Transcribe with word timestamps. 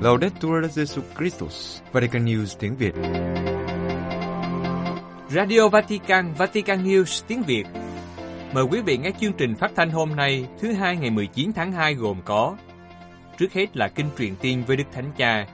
Laudetur 0.00 0.64
Jesus 0.64 1.02
Christus, 1.18 1.80
Vatican 1.92 2.24
News 2.24 2.56
tiếng 2.58 2.76
Việt. 2.76 2.94
Radio 5.28 5.68
Vatican, 5.68 6.32
Vatican 6.38 6.84
News 6.84 7.24
tiếng 7.28 7.42
Việt. 7.42 7.64
Mời 8.52 8.64
quý 8.64 8.80
vị 8.80 8.96
nghe 8.96 9.10
chương 9.20 9.32
trình 9.32 9.54
phát 9.54 9.70
thanh 9.76 9.90
hôm 9.90 10.16
nay, 10.16 10.46
thứ 10.60 10.72
hai 10.72 10.96
ngày 10.96 11.10
19 11.10 11.52
tháng 11.52 11.72
2 11.72 11.94
gồm 11.94 12.20
có 12.24 12.56
Trước 13.38 13.52
hết 13.52 13.76
là 13.76 13.88
kinh 13.88 14.06
truyền 14.18 14.36
tiên 14.36 14.62
với 14.66 14.76
Đức 14.76 14.84
Thánh 14.92 15.12
Cha, 15.16 15.46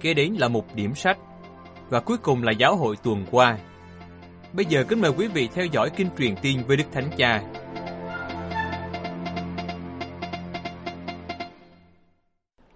kế 0.00 0.14
đến 0.14 0.32
là 0.32 0.48
một 0.48 0.74
điểm 0.74 0.94
sách, 0.94 1.18
và 1.90 2.00
cuối 2.00 2.16
cùng 2.18 2.42
là 2.42 2.52
giáo 2.52 2.76
hội 2.76 2.96
tuần 3.02 3.26
qua. 3.30 3.58
Bây 4.52 4.64
giờ 4.64 4.84
kính 4.88 5.00
mời 5.00 5.12
quý 5.16 5.28
vị 5.28 5.48
theo 5.54 5.66
dõi 5.66 5.90
kinh 5.96 6.08
truyền 6.18 6.36
tiên 6.36 6.62
với 6.66 6.76
Đức 6.76 6.86
Thánh 6.92 7.10
Cha. 7.16 7.42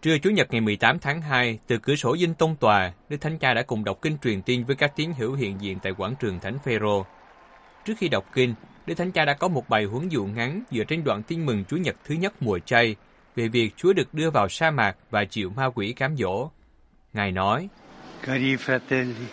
Trưa 0.07 0.19
Chủ 0.19 0.31
nhật 0.31 0.47
ngày 0.51 0.61
18 0.61 0.99
tháng 0.99 1.23
2, 1.23 1.59
từ 1.67 1.79
cửa 1.79 1.97
sổ 1.97 2.17
dinh 2.17 2.35
tông 2.35 2.57
tòa, 2.57 2.93
Đức 3.09 3.17
Thánh 3.21 3.39
Cha 3.39 3.55
đã 3.55 3.63
cùng 3.63 3.85
đọc 3.85 3.99
kinh 4.03 4.19
truyền 4.19 4.43
tiên 4.43 4.65
với 4.67 4.77
các 4.77 4.97
tín 4.97 5.13
hữu 5.19 5.35
hiện 5.35 5.61
diện 5.61 5.79
tại 5.83 5.93
quảng 5.99 6.15
trường 6.21 6.41
Thánh 6.41 6.59
Phêrô. 6.65 7.07
Trước 7.85 7.95
khi 7.99 8.09
đọc 8.09 8.25
kinh, 8.35 8.55
Đức 8.87 8.95
Thánh 8.95 9.13
Cha 9.13 9.25
đã 9.25 9.35
có 9.35 9.49
một 9.49 9.69
bài 9.69 9.85
huấn 9.85 10.09
dụ 10.09 10.25
ngắn 10.25 10.63
dựa 10.71 10.85
trên 10.85 11.05
đoạn 11.05 11.23
tin 11.23 11.47
mừng 11.47 11.65
Chủ 11.65 11.77
nhật 11.77 11.97
thứ 12.05 12.15
nhất 12.15 12.43
mùa 12.43 12.59
chay 12.59 12.97
về 13.37 13.49
việc 13.49 13.77
Chúa 13.77 13.93
được 13.93 14.15
đưa 14.15 14.31
vào 14.31 14.49
sa 14.49 14.71
mạc 14.71 14.97
và 15.11 15.25
chịu 15.25 15.51
ma 15.51 15.71
quỷ 15.75 15.93
cám 15.93 16.17
dỗ. 16.17 16.51
Ngài 17.13 17.33
nói, 17.33 17.69
Cari 18.23 18.57
fratelli 18.57 19.27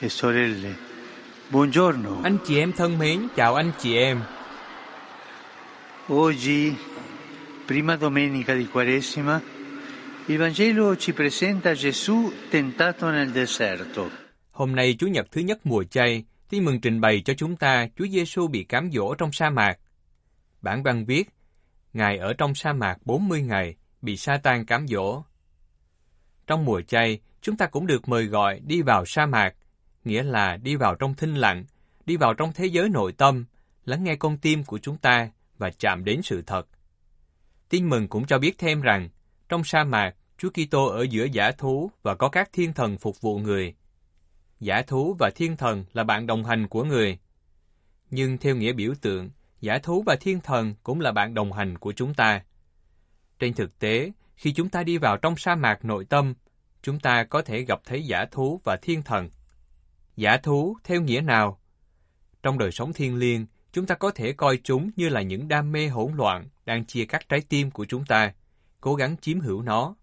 e 0.00 0.08
sorelle, 0.08 0.72
buongiorno. 1.50 2.10
Anh 2.24 2.38
chị 2.46 2.58
em 2.58 2.72
thân 2.72 2.98
mến, 2.98 3.28
chào 3.36 3.54
anh 3.54 3.70
chị 3.78 3.96
em. 3.96 4.20
Oggi, 6.12 6.72
prima 7.66 7.96
domenica 7.96 8.54
di 8.54 8.66
Quaresima, 8.72 9.40
il 10.28 10.36
Vangelo 10.36 10.94
ci 10.94 11.12
presenta 11.12 11.74
Gesù 11.74 12.30
tentato 12.50 13.10
nel 13.10 13.32
deserto. 13.32 14.10
Hôm 14.50 14.74
nay 14.74 14.96
Chủ 14.98 15.06
nhật 15.06 15.26
thứ 15.30 15.40
nhất 15.40 15.66
mùa 15.66 15.84
chay, 15.84 16.24
tin 16.48 16.64
mừng 16.64 16.80
trình 16.80 17.00
bày 17.00 17.22
cho 17.24 17.34
chúng 17.34 17.56
ta 17.56 17.88
Chúa 17.96 18.06
Giêsu 18.06 18.48
bị 18.48 18.64
cám 18.64 18.90
dỗ 18.92 19.14
trong 19.14 19.32
sa 19.32 19.50
mạc. 19.50 19.78
Bản 20.60 20.82
văn 20.82 21.04
viết, 21.04 21.28
Ngài 21.92 22.18
ở 22.18 22.32
trong 22.32 22.54
sa 22.54 22.72
mạc 22.72 22.96
40 23.04 23.42
ngày, 23.42 23.76
bị 24.02 24.16
Sa-tan 24.16 24.66
cám 24.66 24.88
dỗ. 24.88 25.22
Trong 26.46 26.64
mùa 26.64 26.80
chay, 26.80 27.20
chúng 27.42 27.56
ta 27.56 27.66
cũng 27.66 27.86
được 27.86 28.08
mời 28.08 28.24
gọi 28.26 28.60
đi 28.60 28.82
vào 28.82 29.04
sa 29.06 29.26
mạc, 29.26 29.54
nghĩa 30.04 30.22
là 30.22 30.56
đi 30.56 30.76
vào 30.76 30.94
trong 30.94 31.14
thinh 31.14 31.34
lặng, 31.34 31.64
đi 32.06 32.16
vào 32.16 32.34
trong 32.34 32.52
thế 32.52 32.66
giới 32.66 32.88
nội 32.88 33.12
tâm, 33.12 33.44
lắng 33.84 34.04
nghe 34.04 34.16
con 34.16 34.38
tim 34.38 34.64
của 34.64 34.78
chúng 34.78 34.96
ta 34.96 35.30
và 35.58 35.70
chạm 35.70 36.04
đến 36.04 36.22
sự 36.22 36.42
thật. 36.42 36.68
Tin 37.68 37.88
mừng 37.88 38.08
cũng 38.08 38.26
cho 38.26 38.38
biết 38.38 38.58
thêm 38.58 38.80
rằng, 38.80 39.08
trong 39.48 39.64
sa 39.64 39.84
mạc, 39.84 40.14
Chúa 40.38 40.50
Kitô 40.50 40.86
ở 40.86 41.02
giữa 41.02 41.24
giả 41.24 41.52
thú 41.52 41.90
và 42.02 42.14
có 42.14 42.28
các 42.28 42.48
thiên 42.52 42.72
thần 42.72 42.98
phục 42.98 43.20
vụ 43.20 43.38
người. 43.38 43.74
Giả 44.60 44.82
thú 44.82 45.16
và 45.18 45.30
thiên 45.34 45.56
thần 45.56 45.84
là 45.92 46.04
bạn 46.04 46.26
đồng 46.26 46.44
hành 46.44 46.68
của 46.68 46.84
người. 46.84 47.18
Nhưng 48.10 48.38
theo 48.38 48.56
nghĩa 48.56 48.72
biểu 48.72 48.92
tượng, 49.00 49.30
giả 49.60 49.78
thú 49.78 50.02
và 50.06 50.16
thiên 50.20 50.40
thần 50.40 50.74
cũng 50.82 51.00
là 51.00 51.12
bạn 51.12 51.34
đồng 51.34 51.52
hành 51.52 51.78
của 51.78 51.92
chúng 51.92 52.14
ta. 52.14 52.42
Trên 53.38 53.54
thực 53.54 53.78
tế, 53.78 54.12
khi 54.36 54.52
chúng 54.52 54.68
ta 54.68 54.82
đi 54.82 54.98
vào 54.98 55.16
trong 55.16 55.36
sa 55.36 55.54
mạc 55.54 55.84
nội 55.84 56.04
tâm, 56.04 56.34
chúng 56.82 57.00
ta 57.00 57.24
có 57.24 57.42
thể 57.42 57.62
gặp 57.62 57.80
thấy 57.84 58.06
giả 58.06 58.24
thú 58.30 58.60
và 58.64 58.76
thiên 58.76 59.02
thần. 59.02 59.30
Giả 60.16 60.36
thú 60.36 60.76
theo 60.84 61.00
nghĩa 61.00 61.20
nào? 61.20 61.60
Trong 62.42 62.58
đời 62.58 62.72
sống 62.72 62.92
thiên 62.92 63.16
liêng, 63.16 63.46
chúng 63.72 63.86
ta 63.86 63.94
có 63.94 64.10
thể 64.10 64.32
coi 64.32 64.58
chúng 64.64 64.90
như 64.96 65.08
là 65.08 65.22
những 65.22 65.48
đam 65.48 65.72
mê 65.72 65.88
hỗn 65.88 66.12
loạn 66.16 66.48
đang 66.64 66.84
chia 66.84 67.04
cắt 67.04 67.28
trái 67.28 67.40
tim 67.48 67.70
của 67.70 67.84
chúng 67.84 68.04
ta, 68.04 68.32
cố 68.80 68.94
gắng 68.94 69.16
chiếm 69.16 69.40
hữu 69.40 69.62
nó. 69.62 69.94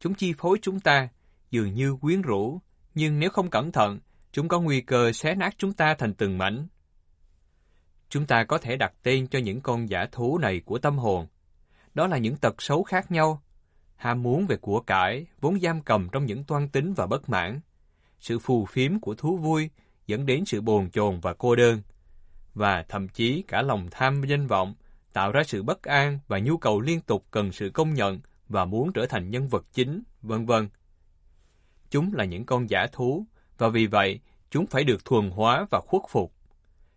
Chúng 0.00 0.14
chi 0.14 0.34
phối 0.38 0.58
chúng 0.62 0.80
ta, 0.80 1.08
dường 1.50 1.74
như 1.74 1.96
quyến 1.96 2.22
rũ, 2.22 2.60
nhưng 2.94 3.18
nếu 3.18 3.30
không 3.30 3.50
cẩn 3.50 3.72
thận, 3.72 3.98
chúng 4.32 4.48
có 4.48 4.60
nguy 4.60 4.80
cơ 4.80 5.12
xé 5.12 5.34
nát 5.34 5.54
chúng 5.58 5.72
ta 5.72 5.94
thành 5.98 6.14
từng 6.14 6.38
mảnh. 6.38 6.66
Chúng 8.08 8.26
ta 8.26 8.44
có 8.44 8.58
thể 8.58 8.76
đặt 8.76 8.92
tên 9.02 9.26
cho 9.26 9.38
những 9.38 9.60
con 9.60 9.88
giả 9.88 10.06
thú 10.12 10.38
này 10.38 10.60
của 10.64 10.78
tâm 10.78 10.98
hồn. 10.98 11.26
Đó 11.94 12.06
là 12.06 12.18
những 12.18 12.36
tật 12.36 12.62
xấu 12.62 12.82
khác 12.82 13.10
nhau. 13.10 13.42
Ham 13.96 14.22
muốn 14.22 14.46
về 14.46 14.56
của 14.56 14.80
cải, 14.80 15.26
vốn 15.40 15.60
giam 15.60 15.80
cầm 15.80 16.08
trong 16.12 16.26
những 16.26 16.44
toan 16.44 16.68
tính 16.68 16.94
và 16.94 17.06
bất 17.06 17.28
mãn. 17.28 17.60
Sự 18.20 18.38
phù 18.38 18.66
phiếm 18.66 19.00
của 19.00 19.14
thú 19.14 19.36
vui 19.36 19.70
dẫn 20.06 20.26
đến 20.26 20.44
sự 20.44 20.60
bồn 20.60 20.90
chồn 20.90 21.20
và 21.20 21.34
cô 21.34 21.56
đơn. 21.56 21.82
Và 22.54 22.84
thậm 22.88 23.08
chí 23.08 23.44
cả 23.48 23.62
lòng 23.62 23.88
tham 23.90 24.22
danh 24.28 24.46
vọng, 24.46 24.74
tạo 25.14 25.32
ra 25.32 25.42
sự 25.44 25.62
bất 25.62 25.82
an 25.82 26.18
và 26.28 26.38
nhu 26.38 26.56
cầu 26.56 26.80
liên 26.80 27.00
tục 27.00 27.26
cần 27.30 27.52
sự 27.52 27.70
công 27.74 27.94
nhận 27.94 28.20
và 28.48 28.64
muốn 28.64 28.92
trở 28.92 29.06
thành 29.06 29.30
nhân 29.30 29.48
vật 29.48 29.64
chính, 29.72 30.02
vân 30.22 30.46
vân. 30.46 30.68
Chúng 31.90 32.14
là 32.14 32.24
những 32.24 32.46
con 32.46 32.70
giả 32.70 32.86
thú, 32.92 33.26
và 33.58 33.68
vì 33.68 33.86
vậy, 33.86 34.20
chúng 34.50 34.66
phải 34.66 34.84
được 34.84 35.04
thuần 35.04 35.30
hóa 35.30 35.66
và 35.70 35.80
khuất 35.80 36.02
phục. 36.08 36.32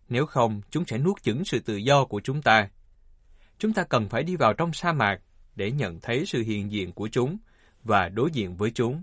Nếu 0.08 0.26
không, 0.26 0.60
chúng 0.70 0.84
sẽ 0.84 0.98
nuốt 0.98 1.22
chửng 1.22 1.44
sự 1.44 1.60
tự 1.60 1.76
do 1.76 2.04
của 2.04 2.20
chúng 2.20 2.42
ta. 2.42 2.68
Chúng 3.58 3.72
ta 3.72 3.84
cần 3.84 4.08
phải 4.08 4.22
đi 4.22 4.36
vào 4.36 4.54
trong 4.54 4.72
sa 4.72 4.92
mạc 4.92 5.20
để 5.56 5.70
nhận 5.70 6.00
thấy 6.00 6.26
sự 6.26 6.42
hiện 6.42 6.70
diện 6.70 6.92
của 6.92 7.08
chúng 7.08 7.36
và 7.84 8.08
đối 8.08 8.30
diện 8.30 8.56
với 8.56 8.70
chúng. 8.70 9.02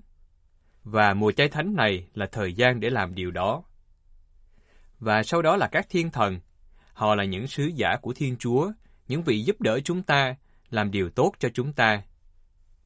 Và 0.84 1.14
mùa 1.14 1.32
chay 1.32 1.50
thánh 1.50 1.76
này 1.76 2.08
là 2.14 2.26
thời 2.32 2.54
gian 2.54 2.80
để 2.80 2.90
làm 2.90 3.16
điều 3.16 3.32
đó. 3.32 3.64
Và 5.00 5.24
sau 5.24 5.42
đó 5.42 5.56
là 5.58 5.68
các 5.68 5.86
thiên 5.90 6.12
thần. 6.12 6.40
Họ 6.94 7.16
là 7.16 7.24
những 7.24 7.48
sứ 7.48 7.66
giả 7.66 7.98
của 8.02 8.14
Thiên 8.14 8.38
Chúa, 8.38 8.72
những 9.08 9.24
vị 9.24 9.44
giúp 9.44 9.62
đỡ 9.62 9.80
chúng 9.80 10.04
ta, 10.04 10.36
làm 10.70 10.92
điều 10.92 11.10
tốt 11.10 11.32
cho 11.40 11.50
chúng 11.54 11.74
ta. 11.74 12.02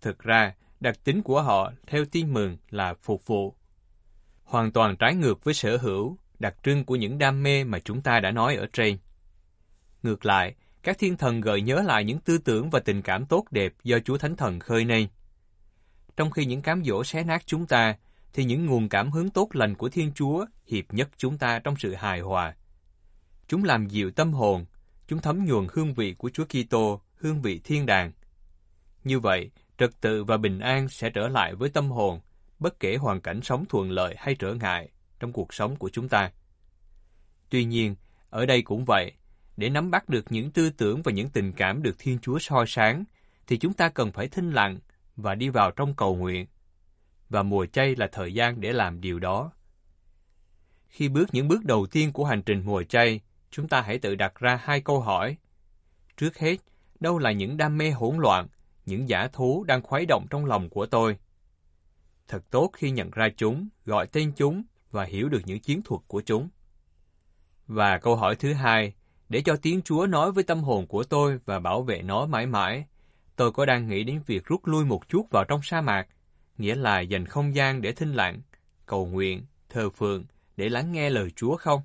Thực 0.02 0.20
ra, 0.20 0.54
đặc 0.80 1.04
tính 1.04 1.22
của 1.22 1.42
họ 1.42 1.72
theo 1.88 2.06
tin 2.06 2.34
mừng 2.34 2.58
là 2.70 2.94
phục 2.94 3.28
vụ. 3.28 3.56
Hoàn 4.44 4.72
toàn 4.72 4.96
trái 4.96 5.16
ngược 5.16 5.44
với 5.44 5.54
sở 5.54 5.78
hữu, 5.78 6.18
đặc 6.40 6.56
trưng 6.64 6.86
của 6.86 6.96
những 6.96 7.18
đam 7.18 7.44
mê 7.44 7.64
mà 7.64 7.80
chúng 7.80 8.02
ta 8.02 8.20
đã 8.20 8.32
nói 8.32 8.56
ở 8.56 8.68
trên. 8.74 8.98
Ngược 10.04 10.26
lại, 10.26 10.56
các 10.84 10.98
thiên 11.00 11.18
thần 11.18 11.42
gợi 11.42 11.62
nhớ 11.62 11.82
lại 11.82 12.04
những 12.04 12.20
tư 12.20 12.38
tưởng 12.38 12.70
và 12.70 12.80
tình 12.80 13.02
cảm 13.02 13.26
tốt 13.26 13.46
đẹp 13.52 13.74
do 13.84 14.00
Chúa 14.00 14.18
Thánh 14.18 14.36
Thần 14.36 14.60
khơi 14.60 14.86
nên. 14.86 15.08
Trong 16.18 16.32
khi 16.32 16.46
những 16.46 16.62
cám 16.62 16.84
dỗ 16.84 17.04
xé 17.04 17.24
nát 17.24 17.44
chúng 17.46 17.66
ta, 17.66 17.96
thì 18.34 18.44
những 18.44 18.66
nguồn 18.66 18.90
cảm 18.90 19.12
hứng 19.12 19.30
tốt 19.30 19.50
lành 19.54 19.76
của 19.76 19.90
Thiên 19.90 20.12
Chúa 20.16 20.46
hiệp 20.68 20.94
nhất 20.94 21.10
chúng 21.18 21.38
ta 21.38 21.60
trong 21.60 21.76
sự 21.76 21.94
hài 21.94 22.20
hòa. 22.20 22.56
Chúng 23.48 23.64
làm 23.64 23.88
dịu 23.88 24.12
tâm 24.12 24.34
hồn, 24.34 24.66
chúng 25.10 25.22
thấm 25.22 25.46
nhuần 25.46 25.68
hương 25.74 25.94
vị 25.94 26.14
của 26.18 26.30
Chúa 26.30 26.46
Kitô, 26.46 27.02
hương 27.16 27.42
vị 27.42 27.62
thiên 27.64 27.86
đàng. 27.86 28.12
Như 29.04 29.20
vậy, 29.20 29.52
trật 29.78 30.02
tự 30.02 30.24
và 30.24 30.38
bình 30.38 30.60
an 30.60 30.90
sẽ 30.90 31.10
trở 31.10 31.28
lại 31.28 31.56
với 31.56 31.70
tâm 31.70 31.92
hồn, 31.92 32.20
bất 32.60 32.80
kể 32.80 32.96
hoàn 32.96 33.22
cảnh 33.22 33.42
sống 33.42 33.66
thuận 33.70 33.92
lợi 33.92 34.16
hay 34.18 34.36
trở 34.36 34.54
ngại 34.54 34.90
trong 35.20 35.34
cuộc 35.34 35.54
sống 35.54 35.76
của 35.76 35.90
chúng 35.90 36.10
ta. 36.10 36.32
Tuy 37.50 37.66
nhiên, 37.66 37.96
ở 38.30 38.46
đây 38.46 38.62
cũng 38.62 38.86
vậy, 38.86 39.12
để 39.58 39.70
nắm 39.70 39.92
bắt 39.92 40.10
được 40.10 40.26
những 40.32 40.52
tư 40.52 40.70
tưởng 40.70 41.02
và 41.02 41.12
những 41.12 41.30
tình 41.30 41.54
cảm 41.54 41.84
được 41.84 41.96
Thiên 42.00 42.20
Chúa 42.20 42.40
soi 42.40 42.66
sáng, 42.68 43.04
thì 43.48 43.58
chúng 43.58 43.74
ta 43.74 43.90
cần 43.90 44.12
phải 44.12 44.28
thinh 44.28 44.52
lặng 44.52 44.80
và 45.16 45.36
đi 45.36 45.50
vào 45.50 45.72
trong 45.72 45.96
cầu 45.96 46.16
nguyện. 46.16 46.46
Và 47.30 47.44
mùa 47.44 47.66
chay 47.66 47.96
là 47.96 48.08
thời 48.12 48.34
gian 48.34 48.62
để 48.62 48.74
làm 48.74 49.02
điều 49.02 49.20
đó. 49.20 49.52
Khi 50.88 51.10
bước 51.10 51.34
những 51.34 51.48
bước 51.48 51.66
đầu 51.66 51.88
tiên 51.92 52.12
của 52.12 52.26
hành 52.26 52.42
trình 52.42 52.62
mùa 52.66 52.84
chay, 52.84 53.22
chúng 53.52 53.68
ta 53.68 53.82
hãy 53.82 54.00
tự 54.00 54.16
đặt 54.16 54.36
ra 54.36 54.60
hai 54.64 54.82
câu 54.82 55.02
hỏi. 55.02 55.38
Trước 56.18 56.38
hết, 56.38 56.58
đâu 57.00 57.18
là 57.18 57.32
những 57.32 57.58
đam 57.58 57.78
mê 57.78 57.92
hỗn 57.92 58.18
loạn, 58.18 58.48
những 58.86 59.10
giả 59.10 59.28
thú 59.28 59.64
đang 59.64 59.82
khuấy 59.82 60.06
động 60.06 60.26
trong 60.30 60.46
lòng 60.46 60.70
của 60.70 60.86
tôi? 60.86 61.18
Thật 62.28 62.44
tốt 62.50 62.70
khi 62.74 62.92
nhận 62.92 63.12
ra 63.12 63.30
chúng, 63.38 63.68
gọi 63.86 64.08
tên 64.08 64.32
chúng 64.36 64.64
và 64.92 65.04
hiểu 65.04 65.30
được 65.30 65.42
những 65.46 65.60
chiến 65.60 65.82
thuật 65.82 66.02
của 66.08 66.22
chúng. 66.22 66.50
Và 67.68 67.98
câu 67.98 68.16
hỏi 68.16 68.36
thứ 68.36 68.54
hai, 68.54 68.94
để 69.30 69.42
cho 69.42 69.56
tiếng 69.62 69.82
Chúa 69.82 70.08
nói 70.08 70.32
với 70.32 70.44
tâm 70.44 70.64
hồn 70.64 70.88
của 70.88 71.04
tôi 71.04 71.40
và 71.46 71.60
bảo 71.60 71.84
vệ 71.84 72.02
nó 72.02 72.26
mãi 72.26 72.46
mãi, 72.46 72.86
tôi 73.36 73.52
có 73.52 73.66
đang 73.66 73.88
nghĩ 73.88 74.04
đến 74.04 74.22
việc 74.26 74.46
rút 74.46 74.68
lui 74.68 74.86
một 74.86 75.08
chút 75.08 75.30
vào 75.30 75.44
trong 75.44 75.62
sa 75.64 75.82
mạc, 75.82 76.08
nghĩa 76.58 76.76
là 76.76 77.00
dành 77.00 77.26
không 77.26 77.56
gian 77.56 77.82
để 77.82 77.92
thinh 77.92 78.14
lặng, 78.14 78.42
cầu 78.86 79.06
nguyện, 79.06 79.46
thờ 79.70 79.90
phượng, 79.90 80.26
để 80.58 80.70
lắng 80.70 80.92
nghe 80.92 81.10
lời 81.10 81.32
Chúa 81.36 81.56
không? 81.56 81.82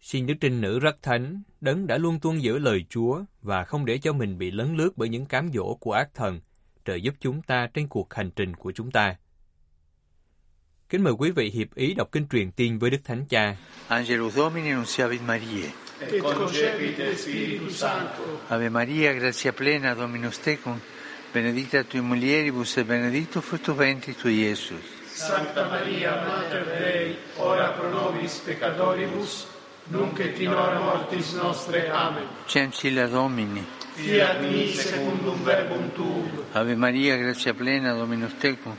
Xin 0.00 0.26
Đức 0.26 0.34
Trinh 0.40 0.60
Nữ 0.60 0.78
rất 0.78 1.02
thánh, 1.02 1.42
đấng 1.60 1.86
đã 1.86 1.98
luôn 1.98 2.20
tuân 2.20 2.38
giữ 2.38 2.58
lời 2.58 2.84
Chúa 2.88 3.20
và 3.42 3.64
không 3.64 3.86
để 3.86 3.98
cho 3.98 4.12
mình 4.12 4.38
bị 4.38 4.50
lấn 4.50 4.76
lướt 4.76 4.90
bởi 4.96 5.08
những 5.08 5.26
cám 5.26 5.50
dỗ 5.54 5.74
của 5.74 5.92
ác 5.92 6.08
thần, 6.14 6.40
trợ 6.84 6.94
giúp 6.94 7.14
chúng 7.20 7.42
ta 7.42 7.68
trên 7.74 7.88
cuộc 7.88 8.14
hành 8.14 8.30
trình 8.36 8.56
của 8.56 8.72
chúng 8.72 8.90
ta. 8.90 9.16
Kính 10.88 11.04
mời 11.04 11.12
quý 11.12 11.30
vị 11.30 11.50
hiệp 11.50 11.74
ý 11.74 11.94
đọc 11.94 12.08
kinh 12.12 12.28
truyền 12.28 12.52
tiên 12.52 12.78
với 12.78 12.90
Đức 12.90 12.98
Thánh 13.04 13.24
Cha. 13.28 13.56
Angelus 13.88 14.34
Domini 14.36 14.72
nunciavit 14.72 15.20
Mariae. 15.26 15.70
et 16.00 16.22
concepit 16.22 17.18
Spiritus 17.18 17.76
Sancto. 17.76 18.24
Ave 18.48 18.68
Maria, 18.68 19.12
gratia 19.12 19.50
plena, 19.50 19.94
Dominus 19.94 20.40
tecum, 20.44 20.78
benedicta 21.34 21.82
tui 21.82 22.00
mulieribus 22.02 22.78
et 22.78 22.86
benedictus 22.88 23.44
fructus 23.44 23.76
ventris 23.76 24.16
tui, 24.22 24.32
Iesus. 24.32 24.80
Sancta 25.14 25.68
Maria, 25.68 26.10
Mater 26.10 26.64
Dei, 26.66 27.16
ora 27.38 27.72
pro 27.72 27.90
nobis 27.90 28.40
peccatoribus, 28.46 29.46
nunc 29.90 30.18
et 30.20 30.38
in 30.40 30.52
hora 30.52 30.78
mortis 30.78 31.32
nostre. 31.34 31.90
Amen. 31.90 32.26
Cencilla 32.46 33.06
Domini. 33.06 33.64
Fiat 33.94 34.40
mi 34.40 34.72
secundum 34.72 35.42
verbum 35.42 35.90
tuum. 35.94 36.44
Ave 36.52 36.74
Maria, 36.74 37.16
grazia 37.16 37.54
plena, 37.54 37.92
Dominus 37.92 38.34
tecum. 38.38 38.76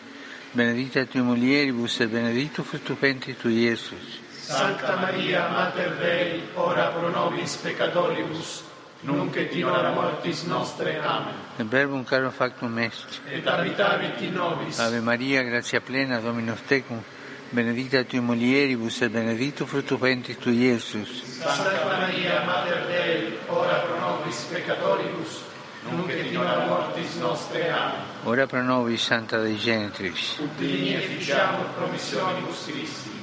Benedicta 0.54 1.06
tui 1.06 1.22
mulieribus 1.22 2.00
et 2.02 2.10
benedictus 2.10 2.66
fructus 2.66 2.98
ventris 3.00 3.38
tui, 3.38 3.54
Iesus. 3.54 4.20
Sancta 4.32 4.96
Maria, 4.98 5.48
Mater 5.50 5.96
Dei, 5.98 6.42
ora 6.56 6.88
pro 6.88 7.10
nobis 7.10 7.56
peccatoribus, 7.58 8.64
nunc 9.04 9.36
et 9.38 9.54
in 9.56 9.66
hora 9.66 9.94
mortis 9.94 10.44
nostre. 10.44 11.00
Amen. 11.00 11.36
Et 11.58 11.66
verbum 11.66 12.04
caro 12.04 12.32
factum 12.32 12.78
est. 12.80 13.22
Et 13.32 13.46
habitavit 13.48 14.22
in 14.22 14.34
nobis. 14.34 14.80
Ave 14.80 15.00
Maria, 15.02 15.44
grazia 15.44 15.80
plena, 15.80 16.20
Dominus 16.20 16.62
tecum. 16.68 17.02
Benedicta 17.52 18.06
tui 18.06 18.22
mulieribus 18.22 19.02
et 19.02 19.12
benedictus 19.12 19.68
fructus 19.68 20.00
ventris 20.00 20.38
tui, 20.38 20.56
Iesus. 20.56 21.22
Sancta 21.38 21.84
Maria, 21.86 22.46
Mater 22.46 22.86
Dei, 22.88 23.38
ora 23.48 23.76
pro 23.80 24.00
nobis 24.00 24.48
peccatoribus, 24.50 25.42
nunc 25.90 26.10
et 26.10 26.32
in 26.32 26.38
hora 26.38 26.66
mortis 26.66 27.18
nostre. 27.18 27.70
Amen. 27.70 28.00
Ora 28.24 28.48
pro 28.48 28.62
nobis, 28.62 29.04
Santa 29.04 29.42
Dei 29.42 29.58
Genitrix. 29.58 30.38
Ut 30.40 30.56
digni 30.58 30.94
efficiamur 30.94 31.66
promissionibus 31.76 32.64
Christi. 32.68 33.22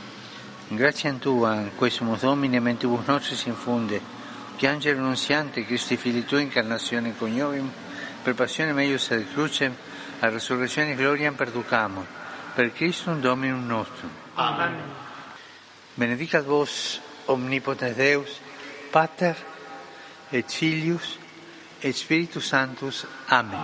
Grazie 0.68 1.08
a 1.08 1.14
Tua, 1.14 1.54
in 1.54 1.70
questo 1.74 2.04
Domine, 2.20 2.60
mentibus 2.60 3.06
nostris 3.06 3.46
infunde, 3.46 3.98
piangere 4.56 4.98
nunziante 4.98 5.64
Christi 5.64 5.96
Fili 5.96 6.26
Tua 6.26 6.40
incarnazione 6.40 7.16
coniovim, 7.16 7.70
per 8.22 8.34
passione 8.34 8.74
meius 8.74 9.10
et 9.10 9.24
crucem, 9.32 9.74
a 10.20 10.28
resurrezione 10.28 10.94
gloriam 10.94 11.34
perducamur, 11.34 12.04
per 12.58 12.72
Christum 12.72 13.20
Dominum 13.20 13.68
nostrum. 13.68 14.10
Amen. 14.34 14.74
Benedicat 15.94 16.42
vos, 16.44 17.00
omnipotens 17.30 17.94
Deus, 17.94 18.40
Pater, 18.90 19.36
et 20.32 20.50
Filius, 20.50 21.20
et 21.80 21.94
Spiritus 21.94 22.48
Sanctus. 22.48 23.06
Amen. 23.28 23.62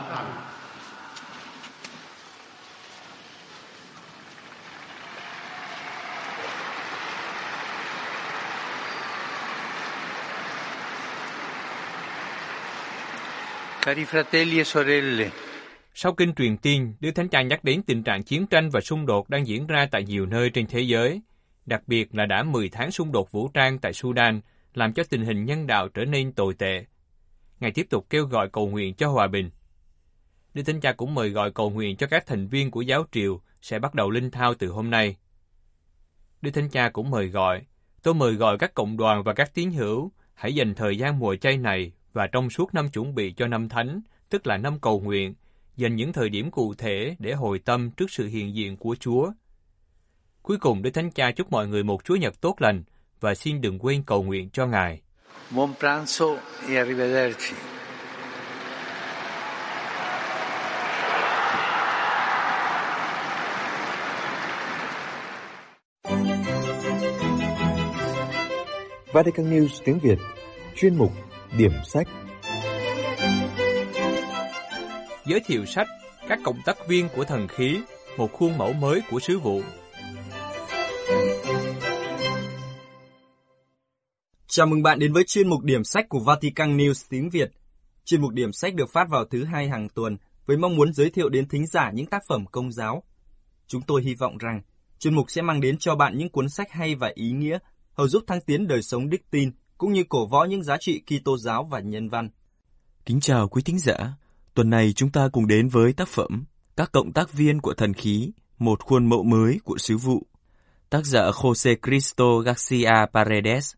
Cari 13.80 14.04
fratelli 14.04 14.60
e 14.60 14.64
sorelle, 14.64 15.32
Sau 15.96 16.14
kinh 16.14 16.34
truyền 16.34 16.56
tiên, 16.56 16.94
Đức 17.00 17.10
Thánh 17.14 17.28
Cha 17.28 17.42
nhắc 17.42 17.64
đến 17.64 17.82
tình 17.82 18.02
trạng 18.02 18.22
chiến 18.22 18.46
tranh 18.46 18.70
và 18.70 18.80
xung 18.80 19.06
đột 19.06 19.28
đang 19.28 19.46
diễn 19.46 19.66
ra 19.66 19.86
tại 19.90 20.04
nhiều 20.04 20.26
nơi 20.26 20.50
trên 20.50 20.66
thế 20.66 20.80
giới, 20.80 21.22
đặc 21.66 21.82
biệt 21.86 22.14
là 22.14 22.26
đã 22.26 22.42
10 22.42 22.68
tháng 22.68 22.90
xung 22.90 23.12
đột 23.12 23.32
vũ 23.32 23.48
trang 23.48 23.78
tại 23.78 23.92
Sudan, 23.92 24.40
làm 24.74 24.92
cho 24.92 25.02
tình 25.10 25.24
hình 25.24 25.44
nhân 25.44 25.66
đạo 25.66 25.88
trở 25.88 26.04
nên 26.04 26.32
tồi 26.32 26.54
tệ. 26.54 26.84
Ngài 27.60 27.70
tiếp 27.70 27.86
tục 27.90 28.06
kêu 28.10 28.24
gọi 28.26 28.48
cầu 28.52 28.68
nguyện 28.68 28.94
cho 28.94 29.08
hòa 29.08 29.26
bình. 29.26 29.50
Đức 30.54 30.62
Thánh 30.62 30.80
Cha 30.80 30.92
cũng 30.92 31.14
mời 31.14 31.30
gọi 31.30 31.52
cầu 31.52 31.70
nguyện 31.70 31.96
cho 31.96 32.06
các 32.06 32.26
thành 32.26 32.46
viên 32.46 32.70
của 32.70 32.80
giáo 32.80 33.04
triều 33.12 33.40
sẽ 33.62 33.78
bắt 33.78 33.94
đầu 33.94 34.10
linh 34.10 34.30
thao 34.30 34.54
từ 34.54 34.68
hôm 34.68 34.90
nay. 34.90 35.16
Đức 36.42 36.50
Thánh 36.50 36.68
Cha 36.68 36.88
cũng 36.88 37.10
mời 37.10 37.26
gọi, 37.26 37.62
tôi 38.02 38.14
mời 38.14 38.34
gọi 38.34 38.58
các 38.58 38.74
cộng 38.74 38.96
đoàn 38.96 39.22
và 39.22 39.32
các 39.32 39.54
tín 39.54 39.70
hữu 39.70 40.12
hãy 40.34 40.54
dành 40.54 40.74
thời 40.74 40.98
gian 40.98 41.18
mùa 41.18 41.36
chay 41.36 41.56
này 41.56 41.92
và 42.12 42.26
trong 42.26 42.50
suốt 42.50 42.74
năm 42.74 42.88
chuẩn 42.88 43.14
bị 43.14 43.32
cho 43.32 43.46
năm 43.46 43.68
thánh, 43.68 44.00
tức 44.30 44.46
là 44.46 44.56
năm 44.56 44.78
cầu 44.80 45.00
nguyện, 45.00 45.34
dành 45.76 45.96
những 45.96 46.12
thời 46.12 46.28
điểm 46.28 46.50
cụ 46.50 46.74
thể 46.74 47.16
để 47.18 47.32
hồi 47.32 47.58
tâm 47.58 47.90
trước 47.90 48.10
sự 48.10 48.26
hiện 48.26 48.54
diện 48.54 48.76
của 48.76 48.96
Chúa. 49.00 49.32
Cuối 50.42 50.58
cùng, 50.58 50.82
Đức 50.82 50.90
Thánh 50.90 51.10
Cha 51.10 51.30
chúc 51.32 51.52
mọi 51.52 51.68
người 51.68 51.82
một 51.82 52.04
Chúa 52.04 52.16
Nhật 52.16 52.40
tốt 52.40 52.56
lành 52.58 52.82
và 53.20 53.34
xin 53.34 53.60
đừng 53.60 53.78
quên 53.78 54.02
cầu 54.06 54.22
nguyện 54.22 54.50
cho 54.50 54.66
Ngài. 54.66 55.00
buon 55.50 55.74
pranzo 55.80 56.36
e 56.68 56.76
arrivederci. 56.76 57.54
Vatican 69.12 69.50
News 69.50 69.82
tiếng 69.84 69.98
Việt 69.98 70.18
Chuyên 70.76 70.96
mục 70.96 71.12
Điểm 71.58 71.72
sách 71.84 72.08
Giới 75.26 75.40
thiệu 75.40 75.66
sách 75.66 75.86
Các 76.28 76.38
cộng 76.44 76.62
tác 76.64 76.88
viên 76.88 77.08
của 77.16 77.24
thần 77.24 77.48
khí, 77.48 77.80
một 78.18 78.32
khuôn 78.32 78.58
mẫu 78.58 78.72
mới 78.72 79.02
của 79.10 79.20
sứ 79.20 79.38
vụ. 79.38 79.62
Chào 84.46 84.66
mừng 84.66 84.82
bạn 84.82 84.98
đến 84.98 85.12
với 85.12 85.24
chuyên 85.24 85.48
mục 85.48 85.62
điểm 85.62 85.84
sách 85.84 86.08
của 86.08 86.20
Vatican 86.20 86.76
News 86.76 87.06
tiếng 87.10 87.30
Việt. 87.30 87.50
Chuyên 88.04 88.22
mục 88.22 88.32
điểm 88.32 88.52
sách 88.52 88.74
được 88.74 88.92
phát 88.92 89.08
vào 89.10 89.24
thứ 89.24 89.44
hai 89.44 89.68
hàng 89.68 89.88
tuần 89.88 90.16
với 90.46 90.56
mong 90.56 90.76
muốn 90.76 90.92
giới 90.92 91.10
thiệu 91.10 91.28
đến 91.28 91.48
thính 91.48 91.66
giả 91.66 91.90
những 91.90 92.06
tác 92.06 92.22
phẩm 92.28 92.46
công 92.46 92.72
giáo. 92.72 93.02
Chúng 93.66 93.82
tôi 93.82 94.02
hy 94.02 94.14
vọng 94.14 94.38
rằng 94.38 94.62
chuyên 94.98 95.14
mục 95.14 95.30
sẽ 95.30 95.42
mang 95.42 95.60
đến 95.60 95.78
cho 95.78 95.96
bạn 95.96 96.18
những 96.18 96.28
cuốn 96.28 96.48
sách 96.48 96.70
hay 96.70 96.94
và 96.94 97.12
ý 97.14 97.30
nghĩa, 97.30 97.58
hầu 97.92 98.08
giúp 98.08 98.24
thăng 98.26 98.40
tiến 98.40 98.68
đời 98.68 98.82
sống 98.82 99.10
đức 99.10 99.20
tin 99.30 99.50
cũng 99.78 99.92
như 99.92 100.04
cổ 100.08 100.26
võ 100.26 100.44
những 100.44 100.62
giá 100.62 100.76
trị 100.80 101.02
Kitô 101.06 101.38
giáo 101.38 101.64
và 101.64 101.80
nhân 101.80 102.08
văn. 102.08 102.30
Kính 103.06 103.20
chào 103.20 103.48
quý 103.48 103.62
thính 103.62 103.78
giả. 103.78 104.16
Tuần 104.54 104.70
này 104.70 104.92
chúng 104.92 105.10
ta 105.10 105.28
cùng 105.28 105.46
đến 105.46 105.68
với 105.68 105.92
tác 105.92 106.08
phẩm 106.08 106.44
Các 106.76 106.92
cộng 106.92 107.12
tác 107.12 107.32
viên 107.32 107.60
của 107.60 107.74
thần 107.74 107.94
khí, 107.94 108.32
một 108.58 108.80
khuôn 108.82 109.06
mẫu 109.06 109.22
mới 109.22 109.60
của 109.64 109.78
sứ 109.78 109.96
vụ. 109.96 110.26
Tác 110.90 111.06
giả 111.06 111.30
Jose 111.30 111.76
Cristo 111.82 112.38
Garcia 112.38 113.06
Paredes. 113.12 113.74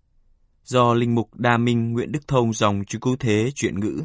Do 0.64 0.94
Linh 0.94 1.14
Mục 1.14 1.34
Đa 1.34 1.56
Minh 1.56 1.92
Nguyễn 1.92 2.12
Đức 2.12 2.28
Thông 2.28 2.52
dòng 2.52 2.84
chú 2.86 2.98
cứu 2.98 3.16
thế 3.20 3.50
chuyển 3.54 3.80
ngữ. 3.80 4.02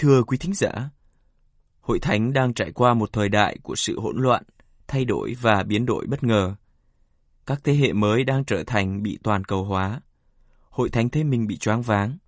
Thưa 0.00 0.22
quý 0.22 0.38
thính 0.38 0.54
giả, 0.54 0.90
Hội 1.80 1.98
Thánh 1.98 2.32
đang 2.32 2.54
trải 2.54 2.72
qua 2.72 2.94
một 2.94 3.12
thời 3.12 3.28
đại 3.28 3.58
của 3.62 3.74
sự 3.76 4.00
hỗn 4.00 4.22
loạn, 4.22 4.42
thay 4.88 5.04
đổi 5.04 5.36
và 5.40 5.62
biến 5.62 5.86
đổi 5.86 6.06
bất 6.06 6.24
ngờ. 6.24 6.54
Các 7.46 7.60
thế 7.64 7.74
hệ 7.74 7.92
mới 7.92 8.24
đang 8.24 8.44
trở 8.44 8.64
thành 8.64 9.02
bị 9.02 9.18
toàn 9.22 9.44
cầu 9.44 9.64
hóa. 9.64 10.00
Hội 10.70 10.88
Thánh 10.88 11.08
thấy 11.08 11.24
mình 11.24 11.46
bị 11.46 11.56
choáng 11.56 11.82
váng. 11.82 12.18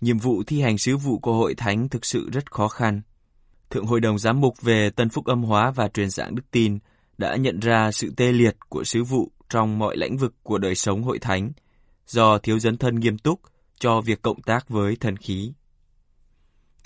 Nhiệm 0.00 0.18
vụ 0.18 0.42
thi 0.46 0.60
hành 0.60 0.78
sứ 0.78 0.96
vụ 0.96 1.18
của 1.18 1.32
Hội 1.32 1.54
Thánh 1.54 1.88
thực 1.88 2.06
sự 2.06 2.30
rất 2.32 2.52
khó 2.52 2.68
khăn. 2.68 3.02
Thượng 3.70 3.86
Hội 3.86 4.00
đồng 4.00 4.18
Giám 4.18 4.40
mục 4.40 4.62
về 4.62 4.90
Tân 4.90 5.08
Phúc 5.08 5.24
Âm 5.24 5.42
Hóa 5.42 5.70
và 5.70 5.88
Truyền 5.88 6.10
giảng 6.10 6.34
Đức 6.34 6.50
Tin 6.50 6.78
đã 7.18 7.36
nhận 7.36 7.60
ra 7.60 7.92
sự 7.92 8.12
tê 8.16 8.32
liệt 8.32 8.56
của 8.68 8.84
sứ 8.84 9.04
vụ 9.04 9.32
trong 9.48 9.78
mọi 9.78 9.96
lĩnh 9.96 10.16
vực 10.16 10.34
của 10.42 10.58
đời 10.58 10.74
sống 10.74 11.02
Hội 11.02 11.18
Thánh 11.18 11.52
do 12.06 12.38
thiếu 12.38 12.58
dấn 12.58 12.76
thân 12.76 13.00
nghiêm 13.00 13.18
túc 13.18 13.40
cho 13.78 14.00
việc 14.00 14.22
cộng 14.22 14.42
tác 14.42 14.68
với 14.68 14.96
thần 14.96 15.16
khí. 15.16 15.52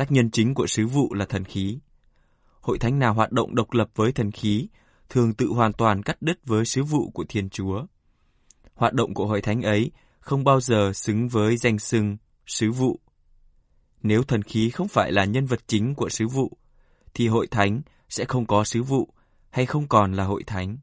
Tác 0.03 0.13
nhân 0.13 0.31
chính 0.31 0.55
của 0.55 0.67
sứ 0.67 0.87
vụ 0.87 1.15
là 1.15 1.25
thần 1.25 1.45
khí. 1.45 1.79
Hội 2.61 2.79
thánh 2.79 2.99
nào 2.99 3.15
hoạt 3.15 3.33
động 3.33 3.55
độc 3.55 3.73
lập 3.73 3.89
với 3.95 4.13
thần 4.13 4.31
khí 4.31 4.69
thường 5.09 5.35
tự 5.35 5.47
hoàn 5.47 5.73
toàn 5.73 6.03
cắt 6.03 6.23
đứt 6.23 6.47
với 6.47 6.65
sứ 6.65 6.83
vụ 6.83 7.11
của 7.11 7.25
Thiên 7.29 7.51
Chúa. 7.51 7.87
Hoạt 8.75 8.93
động 8.93 9.15
của 9.15 9.27
hội 9.27 9.41
thánh 9.43 9.63
ấy 9.63 9.91
không 10.21 10.45
bao 10.45 10.61
giờ 10.61 10.93
xứng 10.95 11.29
với 11.29 11.57
danh 11.57 11.79
xưng 11.79 12.17
sứ 12.47 12.71
vụ. 12.71 13.01
Nếu 14.03 14.23
thần 14.23 14.43
khí 14.43 14.71
không 14.71 14.89
phải 14.89 15.13
là 15.13 15.25
nhân 15.25 15.47
vật 15.47 15.61
chính 15.67 15.95
của 15.95 16.09
sứ 16.09 16.29
vụ, 16.29 16.57
thì 17.15 17.29
hội 17.29 17.47
thánh 17.47 17.83
sẽ 18.09 18.25
không 18.25 18.47
có 18.47 18.65
sứ 18.65 18.83
vụ 18.83 19.09
hay 19.51 19.67
không 19.67 19.89
còn 19.89 20.13
là 20.13 20.25
hội 20.25 20.43
thánh. 20.47 20.77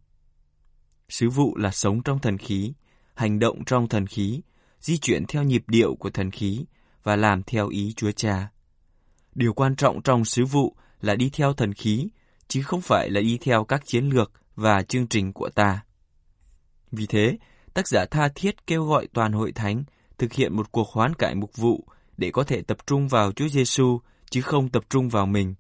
Sứ 1.10 1.30
vụ 1.30 1.58
là 1.58 1.72
sống 1.72 2.04
trong 2.04 2.20
thần 2.20 2.38
khí, 2.38 2.74
hành 3.16 3.40
động 3.40 3.66
trong 3.66 3.88
thần 3.88 4.08
khí, 4.08 4.42
di 4.80 4.98
chuyển 4.98 5.26
theo 5.26 5.44
nhịp 5.44 5.64
điệu 5.68 5.96
của 5.96 6.10
thần 6.10 6.32
khí 6.32 6.66
và 7.04 7.16
làm 7.16 7.44
theo 7.44 7.70
ý 7.70 7.94
Chúa 7.94 8.12
Cha. 8.12 8.50
Điều 9.40 9.54
quan 9.54 9.76
trọng 9.76 10.02
trong 10.02 10.26
sứ 10.26 10.46
vụ 10.46 10.76
là 11.02 11.16
đi 11.16 11.30
theo 11.30 11.54
thần 11.54 11.74
khí, 11.74 12.10
chứ 12.48 12.62
không 12.62 12.82
phải 12.82 13.10
là 13.10 13.22
đi 13.22 13.38
theo 13.42 13.64
các 13.64 13.86
chiến 13.86 14.10
lược 14.10 14.32
và 14.56 14.82
chương 14.82 15.08
trình 15.08 15.34
của 15.34 15.50
ta. 15.50 15.84
Vì 16.92 17.06
thế, 17.06 17.38
tác 17.74 17.88
giả 17.88 18.06
tha 18.12 18.30
thiết 18.36 18.68
kêu 18.68 18.86
gọi 18.86 19.08
toàn 19.14 19.32
hội 19.32 19.52
thánh 19.52 19.84
thực 20.18 20.34
hiện 20.34 20.56
một 20.56 20.72
cuộc 20.72 20.90
hoán 20.90 21.14
cải 21.14 21.36
mục 21.36 21.58
vụ 21.58 21.88
để 22.18 22.32
có 22.32 22.44
thể 22.44 22.62
tập 22.62 22.78
trung 22.88 23.08
vào 23.08 23.32
Chúa 23.32 23.48
Giêsu 23.48 24.00
chứ 24.30 24.42
không 24.42 24.70
tập 24.70 24.84
trung 24.90 25.10
vào 25.10 25.26
mình. 25.26 25.56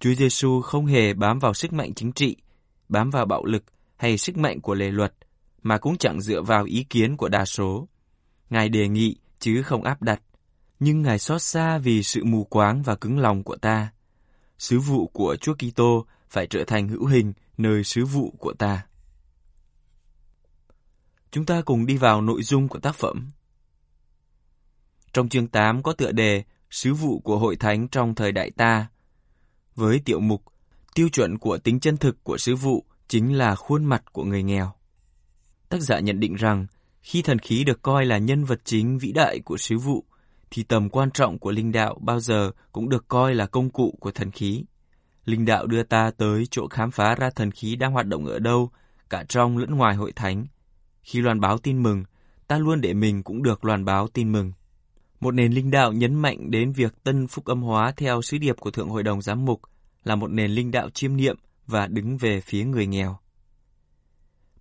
Chúa 0.00 0.14
Giêsu 0.14 0.60
không 0.60 0.86
hề 0.86 1.14
bám 1.14 1.38
vào 1.38 1.54
sức 1.54 1.72
mạnh 1.72 1.94
chính 1.94 2.12
trị, 2.12 2.36
bám 2.88 3.10
vào 3.10 3.26
bạo 3.26 3.44
lực 3.44 3.64
hay 3.96 4.18
sức 4.18 4.36
mạnh 4.36 4.60
của 4.60 4.74
lề 4.74 4.90
luật, 4.90 5.14
mà 5.62 5.78
cũng 5.78 5.98
chẳng 5.98 6.20
dựa 6.20 6.42
vào 6.42 6.64
ý 6.64 6.84
kiến 6.90 7.16
của 7.16 7.28
đa 7.28 7.44
số. 7.44 7.88
Ngài 8.50 8.68
đề 8.68 8.88
nghị 8.88 9.16
chứ 9.38 9.62
không 9.62 9.82
áp 9.82 10.02
đặt, 10.02 10.22
nhưng 10.80 11.02
Ngài 11.02 11.18
xót 11.18 11.42
xa 11.42 11.78
vì 11.78 12.02
sự 12.02 12.24
mù 12.24 12.44
quáng 12.44 12.82
và 12.82 12.96
cứng 12.96 13.18
lòng 13.18 13.42
của 13.42 13.56
ta. 13.56 13.92
Sứ 14.58 14.78
vụ 14.78 15.06
của 15.06 15.36
Chúa 15.36 15.54
Kitô 15.54 16.06
phải 16.28 16.46
trở 16.46 16.64
thành 16.64 16.88
hữu 16.88 17.06
hình 17.06 17.32
nơi 17.58 17.84
sứ 17.84 18.04
vụ 18.04 18.34
của 18.38 18.52
ta. 18.52 18.86
Chúng 21.30 21.46
ta 21.46 21.62
cùng 21.62 21.86
đi 21.86 21.96
vào 21.96 22.22
nội 22.22 22.42
dung 22.42 22.68
của 22.68 22.78
tác 22.78 22.94
phẩm. 22.94 23.30
Trong 25.12 25.28
chương 25.28 25.48
8 25.48 25.82
có 25.82 25.92
tựa 25.92 26.12
đề 26.12 26.44
Sứ 26.70 26.94
vụ 26.94 27.18
của 27.18 27.38
Hội 27.38 27.56
Thánh 27.56 27.88
trong 27.88 28.14
thời 28.14 28.32
đại 28.32 28.50
ta. 28.50 28.86
Với 29.74 30.00
tiểu 30.04 30.20
mục, 30.20 30.44
tiêu 30.94 31.08
chuẩn 31.08 31.38
của 31.38 31.58
tính 31.58 31.80
chân 31.80 31.96
thực 31.96 32.24
của 32.24 32.38
sứ 32.38 32.56
vụ 32.56 32.84
chính 33.08 33.38
là 33.38 33.54
khuôn 33.54 33.84
mặt 33.84 34.12
của 34.12 34.24
người 34.24 34.42
nghèo. 34.42 34.72
Tác 35.68 35.80
giả 35.80 36.00
nhận 36.00 36.20
định 36.20 36.34
rằng, 36.34 36.66
khi 37.02 37.22
thần 37.22 37.38
khí 37.38 37.64
được 37.64 37.82
coi 37.82 38.06
là 38.06 38.18
nhân 38.18 38.44
vật 38.44 38.60
chính 38.64 38.98
vĩ 38.98 39.12
đại 39.12 39.40
của 39.40 39.56
sứ 39.56 39.78
vụ, 39.78 40.04
thì 40.50 40.62
tầm 40.62 40.88
quan 40.88 41.10
trọng 41.10 41.38
của 41.38 41.52
linh 41.52 41.72
đạo 41.72 41.98
bao 42.00 42.20
giờ 42.20 42.50
cũng 42.72 42.88
được 42.88 43.08
coi 43.08 43.34
là 43.34 43.46
công 43.46 43.70
cụ 43.70 43.98
của 44.00 44.10
thần 44.10 44.30
khí. 44.30 44.64
Linh 45.24 45.44
đạo 45.44 45.66
đưa 45.66 45.82
ta 45.82 46.10
tới 46.16 46.46
chỗ 46.50 46.68
khám 46.68 46.90
phá 46.90 47.14
ra 47.14 47.30
thần 47.30 47.50
khí 47.50 47.76
đang 47.76 47.92
hoạt 47.92 48.06
động 48.06 48.26
ở 48.26 48.38
đâu, 48.38 48.70
cả 49.10 49.24
trong 49.28 49.58
lẫn 49.58 49.76
ngoài 49.76 49.96
hội 49.96 50.12
thánh. 50.12 50.46
Khi 51.02 51.20
loan 51.20 51.40
báo 51.40 51.58
tin 51.58 51.82
mừng, 51.82 52.04
ta 52.46 52.58
luôn 52.58 52.80
để 52.80 52.94
mình 52.94 53.22
cũng 53.22 53.42
được 53.42 53.64
loan 53.64 53.84
báo 53.84 54.08
tin 54.08 54.32
mừng. 54.32 54.52
Một 55.20 55.34
nền 55.34 55.52
linh 55.52 55.70
đạo 55.70 55.92
nhấn 55.92 56.14
mạnh 56.14 56.50
đến 56.50 56.72
việc 56.72 57.04
tân 57.04 57.26
phúc 57.26 57.44
âm 57.44 57.62
hóa 57.62 57.92
theo 57.96 58.22
sứ 58.22 58.38
điệp 58.38 58.56
của 58.60 58.70
Thượng 58.70 58.88
Hội 58.88 59.02
đồng 59.02 59.22
Giám 59.22 59.44
mục 59.44 59.60
là 60.04 60.16
một 60.16 60.30
nền 60.30 60.50
linh 60.50 60.70
đạo 60.70 60.90
chiêm 60.90 61.16
niệm 61.16 61.36
và 61.66 61.86
đứng 61.86 62.16
về 62.16 62.40
phía 62.40 62.64
người 62.64 62.86
nghèo. 62.86 63.18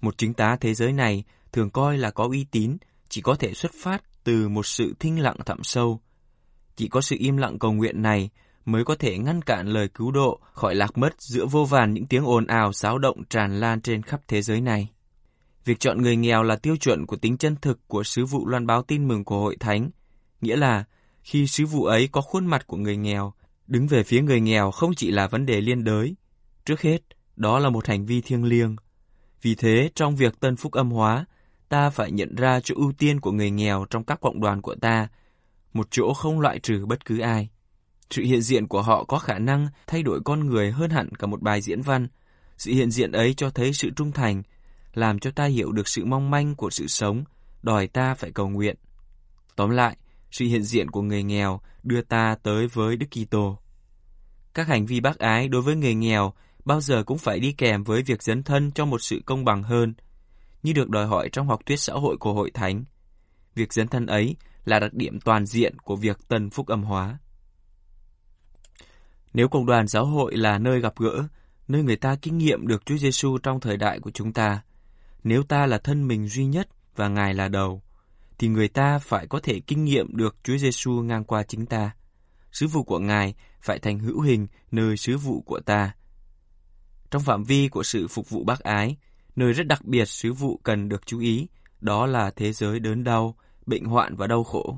Một 0.01 0.17
chính 0.17 0.34
tá 0.34 0.58
thế 0.62 0.74
giới 0.74 0.93
này 0.93 1.24
thường 1.51 1.69
coi 1.69 1.98
là 1.98 2.12
có 2.12 2.27
uy 2.27 2.46
tín 2.51 2.77
chỉ 3.10 3.22
có 3.22 3.36
thể 3.36 3.53
xuất 3.53 3.72
phát 3.84 4.03
từ 4.29 4.50
một 4.50 4.65
sự 4.65 4.93
thinh 5.00 5.19
lặng 5.19 5.36
thẳm 5.45 5.63
sâu. 5.63 6.00
Chỉ 6.75 6.88
có 6.88 7.01
sự 7.01 7.15
im 7.19 7.38
lặng 7.38 7.59
cầu 7.59 7.74
nguyện 7.74 8.01
này 8.01 8.29
mới 8.65 8.86
có 8.86 8.95
thể 8.95 9.17
ngăn 9.17 9.41
cản 9.41 9.67
lời 9.67 9.88
cứu 9.88 10.12
độ 10.12 10.39
khỏi 10.53 10.75
lạc 10.75 10.98
mất 10.98 11.21
giữa 11.21 11.45
vô 11.45 11.65
vàn 11.65 11.93
những 11.93 12.05
tiếng 12.05 12.25
ồn 12.25 12.48
ào 12.48 12.74
xáo 12.74 12.98
động 12.98 13.24
tràn 13.29 13.59
lan 13.59 13.81
trên 13.81 14.01
khắp 14.01 14.21
thế 14.27 14.41
giới 14.41 14.62
này. 14.62 14.89
Việc 15.65 15.79
chọn 15.79 16.01
người 16.01 16.15
nghèo 16.15 16.43
là 16.43 16.55
tiêu 16.55 16.75
chuẩn 16.75 17.05
của 17.05 17.15
tính 17.15 17.38
chân 17.38 17.55
thực 17.62 17.88
của 17.88 18.03
sứ 18.03 18.25
vụ 18.25 18.48
loan 18.48 18.67
báo 18.67 18.83
tin 18.83 19.07
mừng 19.07 19.24
của 19.24 19.39
hội 19.39 19.57
thánh, 19.59 19.89
nghĩa 20.41 20.55
là 20.55 20.83
khi 21.24 21.48
sứ 21.48 21.65
vụ 21.65 21.86
ấy 21.86 22.07
có 22.07 22.21
khuôn 22.21 22.45
mặt 22.45 22.67
của 22.67 22.77
người 22.77 22.98
nghèo, 22.98 23.33
đứng 23.67 23.88
về 23.88 24.03
phía 24.03 24.21
người 24.21 24.41
nghèo 24.41 24.71
không 24.71 24.95
chỉ 24.95 25.12
là 25.12 25.27
vấn 25.27 25.45
đề 25.45 25.62
liên 25.62 25.83
đới. 25.83 26.15
Trước 26.65 26.81
hết, 26.81 27.00
đó 27.36 27.59
là 27.59 27.69
một 27.69 27.88
hành 27.88 28.05
vi 28.05 28.21
thiêng 28.21 28.43
liêng. 28.43 28.75
Vì 29.41 29.55
thế, 29.55 29.89
trong 29.95 30.15
việc 30.15 30.39
tân 30.39 30.55
phúc 30.55 30.71
âm 30.71 30.91
hóa, 30.91 31.25
ta 31.69 31.89
phải 31.89 32.11
nhận 32.11 32.35
ra 32.35 32.59
chỗ 32.59 32.75
ưu 32.77 32.91
tiên 32.91 33.19
của 33.19 33.31
người 33.31 33.51
nghèo 33.51 33.85
trong 33.89 34.03
các 34.03 34.21
cộng 34.21 34.41
đoàn 34.41 34.61
của 34.61 34.75
ta, 34.75 35.07
một 35.73 35.88
chỗ 35.91 36.13
không 36.13 36.39
loại 36.39 36.59
trừ 36.59 36.85
bất 36.85 37.05
cứ 37.05 37.19
ai. 37.19 37.49
Sự 38.09 38.23
hiện 38.23 38.41
diện 38.41 38.67
của 38.67 38.81
họ 38.81 39.03
có 39.03 39.19
khả 39.19 39.39
năng 39.39 39.67
thay 39.88 40.03
đổi 40.03 40.19
con 40.25 40.45
người 40.45 40.71
hơn 40.71 40.89
hẳn 40.89 41.09
cả 41.15 41.27
một 41.27 41.41
bài 41.41 41.61
diễn 41.61 41.81
văn. 41.81 42.07
Sự 42.57 42.71
hiện 42.71 42.91
diện 42.91 43.11
ấy 43.11 43.33
cho 43.33 43.49
thấy 43.49 43.73
sự 43.73 43.89
trung 43.95 44.11
thành, 44.11 44.43
làm 44.93 45.19
cho 45.19 45.31
ta 45.31 45.45
hiểu 45.45 45.71
được 45.71 45.88
sự 45.88 46.05
mong 46.05 46.31
manh 46.31 46.55
của 46.55 46.69
sự 46.69 46.88
sống, 46.88 47.23
đòi 47.61 47.88
ta 47.88 48.13
phải 48.13 48.31
cầu 48.31 48.49
nguyện. 48.49 48.75
Tóm 49.55 49.69
lại, 49.69 49.97
sự 50.31 50.45
hiện 50.45 50.63
diện 50.63 50.91
của 50.91 51.01
người 51.01 51.23
nghèo 51.23 51.61
đưa 51.83 52.01
ta 52.01 52.35
tới 52.43 52.67
với 52.67 52.97
Đức 52.97 53.07
Kitô. 53.11 53.57
Các 54.53 54.67
hành 54.67 54.85
vi 54.85 54.99
bác 54.99 55.19
ái 55.19 55.47
đối 55.47 55.61
với 55.61 55.75
người 55.75 55.95
nghèo 55.95 56.33
bao 56.65 56.81
giờ 56.81 57.03
cũng 57.03 57.17
phải 57.17 57.39
đi 57.39 57.51
kèm 57.51 57.83
với 57.83 58.01
việc 58.01 58.23
dấn 58.23 58.43
thân 58.43 58.71
cho 58.71 58.85
một 58.85 59.01
sự 59.01 59.21
công 59.25 59.45
bằng 59.45 59.63
hơn, 59.63 59.93
như 60.63 60.74
được 60.74 60.89
đòi 60.89 61.08
hỏi 61.08 61.30
trong 61.32 61.48
học 61.48 61.60
thuyết 61.66 61.80
xã 61.80 61.94
hội 61.94 62.18
của 62.18 62.34
hội 62.34 62.51
thánh. 62.51 62.84
Việc 63.56 63.74
dấn 63.74 63.88
thân 63.88 64.06
ấy 64.06 64.36
là 64.66 64.80
đặc 64.80 64.94
điểm 64.94 65.20
toàn 65.20 65.46
diện 65.46 65.80
của 65.80 65.96
việc 65.96 66.28
tân 66.28 66.50
phúc 66.50 66.68
âm 66.68 66.84
hóa. 66.84 67.18
Nếu 69.34 69.48
cộng 69.48 69.66
đoàn 69.66 69.88
giáo 69.88 70.06
hội 70.06 70.38
là 70.38 70.58
nơi 70.58 70.82
gặp 70.82 70.94
gỡ, 70.98 71.24
nơi 71.68 71.84
người 71.84 71.96
ta 71.96 72.16
kinh 72.22 72.38
nghiệm 72.38 72.68
được 72.68 72.86
Chúa 72.86 72.98
Giêsu 72.98 73.38
trong 73.38 73.60
thời 73.60 73.78
đại 73.78 74.00
của 74.00 74.12
chúng 74.12 74.34
ta, 74.34 74.62
nếu 75.24 75.44
ta 75.44 75.66
là 75.66 75.78
thân 75.78 76.08
mình 76.08 76.28
duy 76.28 76.46
nhất 76.46 76.68
và 76.96 77.08
Ngài 77.08 77.34
là 77.34 77.48
đầu, 77.48 77.82
thì 78.38 78.48
người 78.48 78.68
ta 78.68 79.00
phải 79.00 79.28
có 79.28 79.39
thể 79.39 79.60
kinh 79.60 79.86
nghiệm 79.86 80.16
được 80.18 80.36
Chúa 80.44 80.58
Giêsu 80.58 80.92
ngang 80.92 81.24
qua 81.24 81.44
chính 81.44 81.66
ta. 81.66 81.92
Sứ 82.51 82.68
vụ 82.68 82.84
của 82.84 83.00
Ngài 83.00 83.36
phải 83.62 83.80
thành 83.80 84.00
hữu 84.00 84.22
hình 84.22 84.48
nơi 84.72 84.98
sứ 84.98 85.18
vụ 85.18 85.42
của 85.42 85.60
ta. 85.60 85.96
Trong 87.12 87.22
phạm 87.22 87.44
vi 87.44 87.68
của 87.68 87.84
sự 87.84 88.08
phục 88.08 88.30
vụ 88.30 88.44
bác 88.44 88.60
ái, 88.60 88.98
nơi 89.39 89.53
rất 89.53 89.67
đặc 89.67 89.86
biệt 89.86 90.05
sứ 90.05 90.34
vụ 90.34 90.60
cần 90.63 90.89
được 90.89 91.05
chú 91.05 91.19
ý, 91.19 91.48
đó 91.81 92.05
là 92.05 92.31
thế 92.31 92.53
giới 92.53 92.79
đớn 92.79 93.03
đau, 93.03 93.36
bệnh 93.65 93.86
hoạn 93.86 94.15
và 94.15 94.27
đau 94.27 94.43
khổ. 94.43 94.77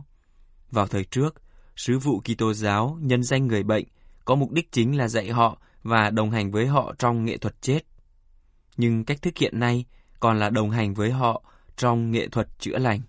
Vào 0.72 0.88
thời 0.88 1.04
trước, 1.04 1.42
sứ 1.76 2.00
vụ 2.00 2.22
Kitô 2.22 2.54
giáo 2.54 2.98
nhân 3.02 3.24
danh 3.24 3.48
người 3.48 3.64
bệnh 3.64 3.86
có 4.26 4.36
mục 4.36 4.52
đích 4.52 4.72
chính 4.72 4.98
là 4.98 5.08
dạy 5.08 5.30
họ 5.30 5.58
và 5.84 6.10
đồng 6.10 6.32
hành 6.32 6.52
với 6.52 6.68
họ 6.68 6.94
trong 7.00 7.26
nghệ 7.26 7.38
thuật 7.38 7.62
chết. 7.62 7.80
Nhưng 8.78 9.06
cách 9.06 9.22
thức 9.22 9.38
hiện 9.38 9.60
nay 9.60 9.86
còn 10.20 10.40
là 10.40 10.50
đồng 10.50 10.70
hành 10.70 10.94
với 10.94 11.12
họ 11.12 11.44
trong 11.78 12.12
nghệ 12.12 12.28
thuật 12.28 12.60
chữa 12.60 12.78
lành. 12.78 13.02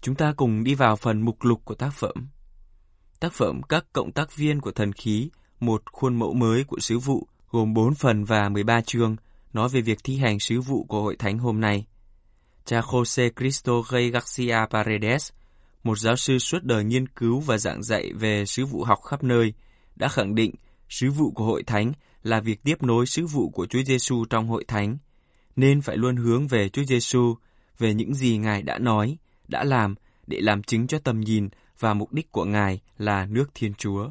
Chúng 0.00 0.14
ta 0.14 0.32
cùng 0.36 0.64
đi 0.64 0.74
vào 0.74 0.96
phần 0.96 1.20
mục 1.20 1.44
lục 1.44 1.60
của 1.64 1.74
tác 1.74 1.90
phẩm. 1.94 2.28
Tác 3.20 3.32
phẩm 3.32 3.62
Các 3.62 3.84
cộng 3.92 4.12
tác 4.12 4.36
viên 4.36 4.60
của 4.60 4.72
thần 4.72 4.92
khí, 4.92 5.30
một 5.60 5.82
khuôn 5.92 6.16
mẫu 6.16 6.34
mới 6.34 6.64
của 6.64 6.78
sứ 6.80 6.98
vụ, 6.98 7.26
gồm 7.50 7.74
4 7.74 7.94
phần 7.94 8.24
và 8.24 8.48
13 8.48 8.80
chương, 8.80 9.16
nói 9.52 9.68
về 9.68 9.80
việc 9.80 9.98
thi 10.04 10.16
hành 10.16 10.40
sứ 10.40 10.60
vụ 10.60 10.84
của 10.84 11.02
hội 11.02 11.16
thánh 11.16 11.38
hôm 11.38 11.60
nay. 11.60 11.86
Cha 12.64 12.80
Jose 12.80 13.30
Cristo 13.36 13.72
Rey 13.90 14.10
Garcia 14.10 14.58
Paredes, 14.70 15.30
một 15.84 15.98
giáo 15.98 16.16
sư 16.16 16.38
suốt 16.38 16.64
đời 16.64 16.84
nghiên 16.84 17.08
cứu 17.08 17.40
và 17.40 17.58
giảng 17.58 17.82
dạy 17.82 18.12
về 18.12 18.46
sứ 18.46 18.66
vụ 18.66 18.84
học 18.84 18.98
khắp 19.02 19.24
nơi, 19.24 19.54
đã 19.96 20.08
khẳng 20.08 20.34
định 20.34 20.54
sứ 20.88 21.10
vụ 21.10 21.30
của 21.30 21.44
hội 21.44 21.62
thánh 21.62 21.92
là 22.22 22.40
việc 22.40 22.62
tiếp 22.62 22.82
nối 22.82 23.06
sứ 23.06 23.26
vụ 23.26 23.50
của 23.50 23.66
Chúa 23.66 23.82
Giêsu 23.82 24.24
trong 24.24 24.48
hội 24.48 24.64
thánh, 24.68 24.98
nên 25.56 25.80
phải 25.80 25.96
luôn 25.96 26.16
hướng 26.16 26.46
về 26.46 26.68
Chúa 26.68 26.84
Giêsu, 26.84 27.34
về 27.78 27.94
những 27.94 28.14
gì 28.14 28.38
Ngài 28.38 28.62
đã 28.62 28.78
nói, 28.78 29.16
đã 29.48 29.64
làm 29.64 29.94
để 30.26 30.40
làm 30.40 30.62
chứng 30.62 30.86
cho 30.86 30.98
tầm 30.98 31.20
nhìn 31.20 31.48
và 31.78 31.94
mục 31.94 32.12
đích 32.12 32.32
của 32.32 32.44
Ngài 32.44 32.80
là 32.98 33.26
nước 33.26 33.50
Thiên 33.54 33.74
Chúa. 33.74 34.10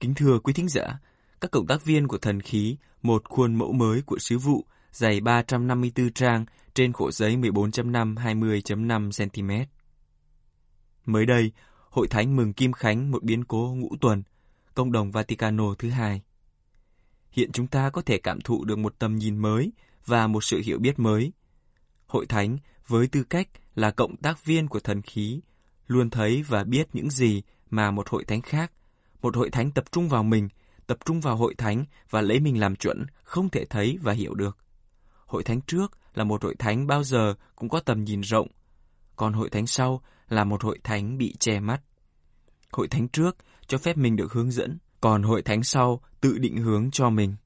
Kính 0.00 0.14
thưa 0.14 0.38
quý 0.38 0.52
thính 0.52 0.68
giả, 0.68 0.98
các 1.40 1.50
cộng 1.50 1.66
tác 1.66 1.84
viên 1.84 2.08
của 2.08 2.18
thần 2.18 2.40
khí, 2.40 2.76
một 3.02 3.28
khuôn 3.28 3.54
mẫu 3.54 3.72
mới 3.72 4.02
của 4.02 4.18
sứ 4.18 4.38
vụ 4.38 4.64
dày 4.92 5.20
354 5.20 6.12
trang 6.12 6.46
trên 6.74 6.92
khổ 6.92 7.10
giấy 7.10 7.36
14.5 7.36 8.14
20.5 8.14 9.10
cm. 9.28 9.70
Mới 11.04 11.26
đây, 11.26 11.52
Hội 11.90 12.08
Thánh 12.08 12.36
mừng 12.36 12.52
Kim 12.52 12.72
Khánh 12.72 13.10
một 13.10 13.22
biến 13.22 13.44
cố 13.44 13.74
ngũ 13.78 13.96
tuần, 14.00 14.22
Công 14.74 14.92
đồng 14.92 15.10
Vaticano 15.10 15.74
thứ 15.78 15.90
hai. 15.90 16.22
Hiện 17.30 17.52
chúng 17.52 17.66
ta 17.66 17.90
có 17.90 18.02
thể 18.02 18.18
cảm 18.18 18.40
thụ 18.40 18.64
được 18.64 18.78
một 18.78 18.98
tầm 18.98 19.16
nhìn 19.16 19.36
mới 19.36 19.72
và 20.06 20.26
một 20.26 20.44
sự 20.44 20.60
hiểu 20.64 20.78
biết 20.78 20.98
mới. 20.98 21.32
Hội 22.06 22.26
Thánh 22.26 22.58
với 22.86 23.06
tư 23.06 23.24
cách 23.24 23.48
là 23.74 23.90
cộng 23.90 24.16
tác 24.16 24.44
viên 24.44 24.68
của 24.68 24.80
thần 24.80 25.02
khí, 25.02 25.40
luôn 25.86 26.10
thấy 26.10 26.42
và 26.48 26.64
biết 26.64 26.88
những 26.92 27.10
gì 27.10 27.42
mà 27.70 27.90
một 27.90 28.08
hội 28.08 28.24
thánh 28.24 28.42
khác, 28.42 28.72
một 29.22 29.36
hội 29.36 29.50
thánh 29.50 29.70
tập 29.70 29.84
trung 29.92 30.08
vào 30.08 30.22
mình, 30.22 30.48
tập 30.88 30.98
trung 31.04 31.20
vào 31.20 31.36
hội 31.36 31.54
thánh 31.54 31.84
và 32.10 32.20
lấy 32.20 32.40
mình 32.40 32.60
làm 32.60 32.76
chuẩn, 32.76 33.06
không 33.22 33.48
thể 33.48 33.64
thấy 33.64 33.98
và 34.02 34.12
hiểu 34.12 34.34
được. 34.34 34.58
Hội 35.26 35.42
thánh 35.42 35.60
trước 35.60 35.98
là 36.14 36.24
một 36.24 36.42
hội 36.42 36.54
thánh 36.58 36.86
bao 36.86 37.04
giờ 37.04 37.34
cũng 37.56 37.68
có 37.68 37.80
tầm 37.80 38.04
nhìn 38.04 38.20
rộng, 38.20 38.48
còn 39.16 39.32
hội 39.32 39.50
thánh 39.50 39.66
sau 39.66 40.02
là 40.28 40.44
một 40.44 40.62
hội 40.62 40.78
thánh 40.84 41.18
bị 41.18 41.34
che 41.40 41.60
mắt. 41.60 41.80
Hội 42.72 42.88
thánh 42.88 43.08
trước 43.08 43.36
cho 43.66 43.78
phép 43.78 43.96
mình 43.96 44.16
được 44.16 44.32
hướng 44.32 44.50
dẫn, 44.50 44.78
còn 45.00 45.22
hội 45.22 45.42
thánh 45.42 45.62
sau 45.62 46.00
tự 46.20 46.38
định 46.38 46.56
hướng 46.56 46.90
cho 46.90 47.10
mình. 47.10 47.36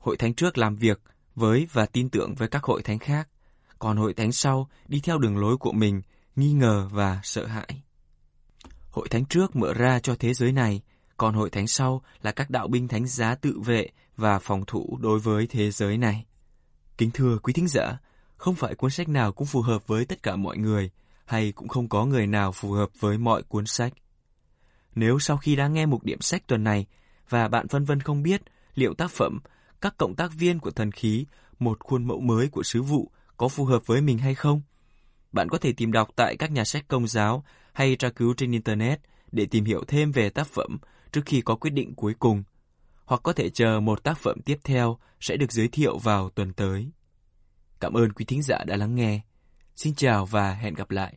Hội 0.00 0.16
thánh 0.16 0.34
trước 0.34 0.58
làm 0.58 0.76
việc 0.76 1.00
với 1.34 1.66
và 1.72 1.86
tin 1.86 2.10
tưởng 2.10 2.34
với 2.34 2.48
các 2.48 2.64
hội 2.64 2.82
thánh 2.82 2.98
khác, 2.98 3.28
còn 3.78 3.96
hội 3.96 4.14
thánh 4.14 4.32
sau 4.32 4.68
đi 4.88 5.00
theo 5.00 5.18
đường 5.18 5.38
lối 5.38 5.56
của 5.56 5.72
mình, 5.72 6.02
nghi 6.36 6.52
ngờ 6.52 6.88
và 6.92 7.20
sợ 7.22 7.46
hãi. 7.46 7.82
Hội 8.90 9.08
thánh 9.08 9.24
trước 9.24 9.56
mở 9.56 9.74
ra 9.74 10.00
cho 10.00 10.14
thế 10.18 10.34
giới 10.34 10.52
này, 10.52 10.82
còn 11.18 11.34
hội 11.34 11.50
thánh 11.50 11.66
sau 11.66 12.02
là 12.22 12.32
các 12.32 12.50
đạo 12.50 12.68
binh 12.68 12.88
thánh 12.88 13.06
giá 13.06 13.34
tự 13.34 13.60
vệ 13.60 13.88
và 14.16 14.38
phòng 14.38 14.64
thủ 14.66 14.98
đối 15.00 15.18
với 15.18 15.46
thế 15.46 15.70
giới 15.70 15.98
này. 15.98 16.24
Kính 16.98 17.10
thưa 17.10 17.38
quý 17.42 17.52
thính 17.52 17.68
giả, 17.68 17.98
không 18.36 18.54
phải 18.54 18.74
cuốn 18.74 18.90
sách 18.90 19.08
nào 19.08 19.32
cũng 19.32 19.46
phù 19.46 19.62
hợp 19.62 19.86
với 19.86 20.04
tất 20.04 20.22
cả 20.22 20.36
mọi 20.36 20.56
người, 20.56 20.90
hay 21.24 21.52
cũng 21.52 21.68
không 21.68 21.88
có 21.88 22.04
người 22.04 22.26
nào 22.26 22.52
phù 22.52 22.72
hợp 22.72 22.90
với 23.00 23.18
mọi 23.18 23.42
cuốn 23.42 23.66
sách. 23.66 23.92
Nếu 24.94 25.18
sau 25.18 25.36
khi 25.36 25.56
đã 25.56 25.68
nghe 25.68 25.86
mục 25.86 26.04
điểm 26.04 26.20
sách 26.20 26.46
tuần 26.46 26.64
này 26.64 26.86
và 27.28 27.48
bạn 27.48 27.68
phân 27.68 27.84
vân 27.84 28.00
không 28.00 28.22
biết 28.22 28.42
liệu 28.74 28.94
tác 28.94 29.10
phẩm 29.10 29.38
các 29.80 29.94
cộng 29.98 30.14
tác 30.14 30.34
viên 30.34 30.58
của 30.60 30.70
thần 30.70 30.92
khí, 30.92 31.26
một 31.58 31.78
khuôn 31.80 32.04
mẫu 32.04 32.20
mới 32.20 32.48
của 32.48 32.62
sứ 32.62 32.82
vụ 32.82 33.10
có 33.36 33.48
phù 33.48 33.64
hợp 33.64 33.86
với 33.86 34.00
mình 34.00 34.18
hay 34.18 34.34
không? 34.34 34.62
Bạn 35.32 35.48
có 35.48 35.58
thể 35.58 35.72
tìm 35.72 35.92
đọc 35.92 36.08
tại 36.16 36.36
các 36.38 36.50
nhà 36.50 36.64
sách 36.64 36.84
công 36.88 37.08
giáo 37.08 37.44
hay 37.72 37.96
tra 37.96 38.10
cứu 38.10 38.34
trên 38.36 38.52
Internet 38.52 39.00
để 39.32 39.46
tìm 39.46 39.64
hiểu 39.64 39.84
thêm 39.88 40.12
về 40.12 40.30
tác 40.30 40.46
phẩm 40.46 40.78
trước 41.12 41.22
khi 41.26 41.40
có 41.40 41.54
quyết 41.54 41.70
định 41.70 41.94
cuối 41.94 42.14
cùng, 42.18 42.42
hoặc 43.04 43.20
có 43.24 43.32
thể 43.32 43.50
chờ 43.50 43.80
một 43.80 44.04
tác 44.04 44.18
phẩm 44.18 44.40
tiếp 44.44 44.58
theo 44.64 44.98
sẽ 45.20 45.36
được 45.36 45.52
giới 45.52 45.68
thiệu 45.68 45.98
vào 45.98 46.30
tuần 46.30 46.52
tới. 46.52 46.90
Cảm 47.80 47.92
ơn 47.92 48.12
quý 48.12 48.24
thính 48.24 48.42
giả 48.42 48.58
đã 48.66 48.76
lắng 48.76 48.94
nghe. 48.94 49.20
Xin 49.76 49.94
chào 49.94 50.26
và 50.26 50.54
hẹn 50.54 50.74
gặp 50.74 50.90
lại. 50.90 51.14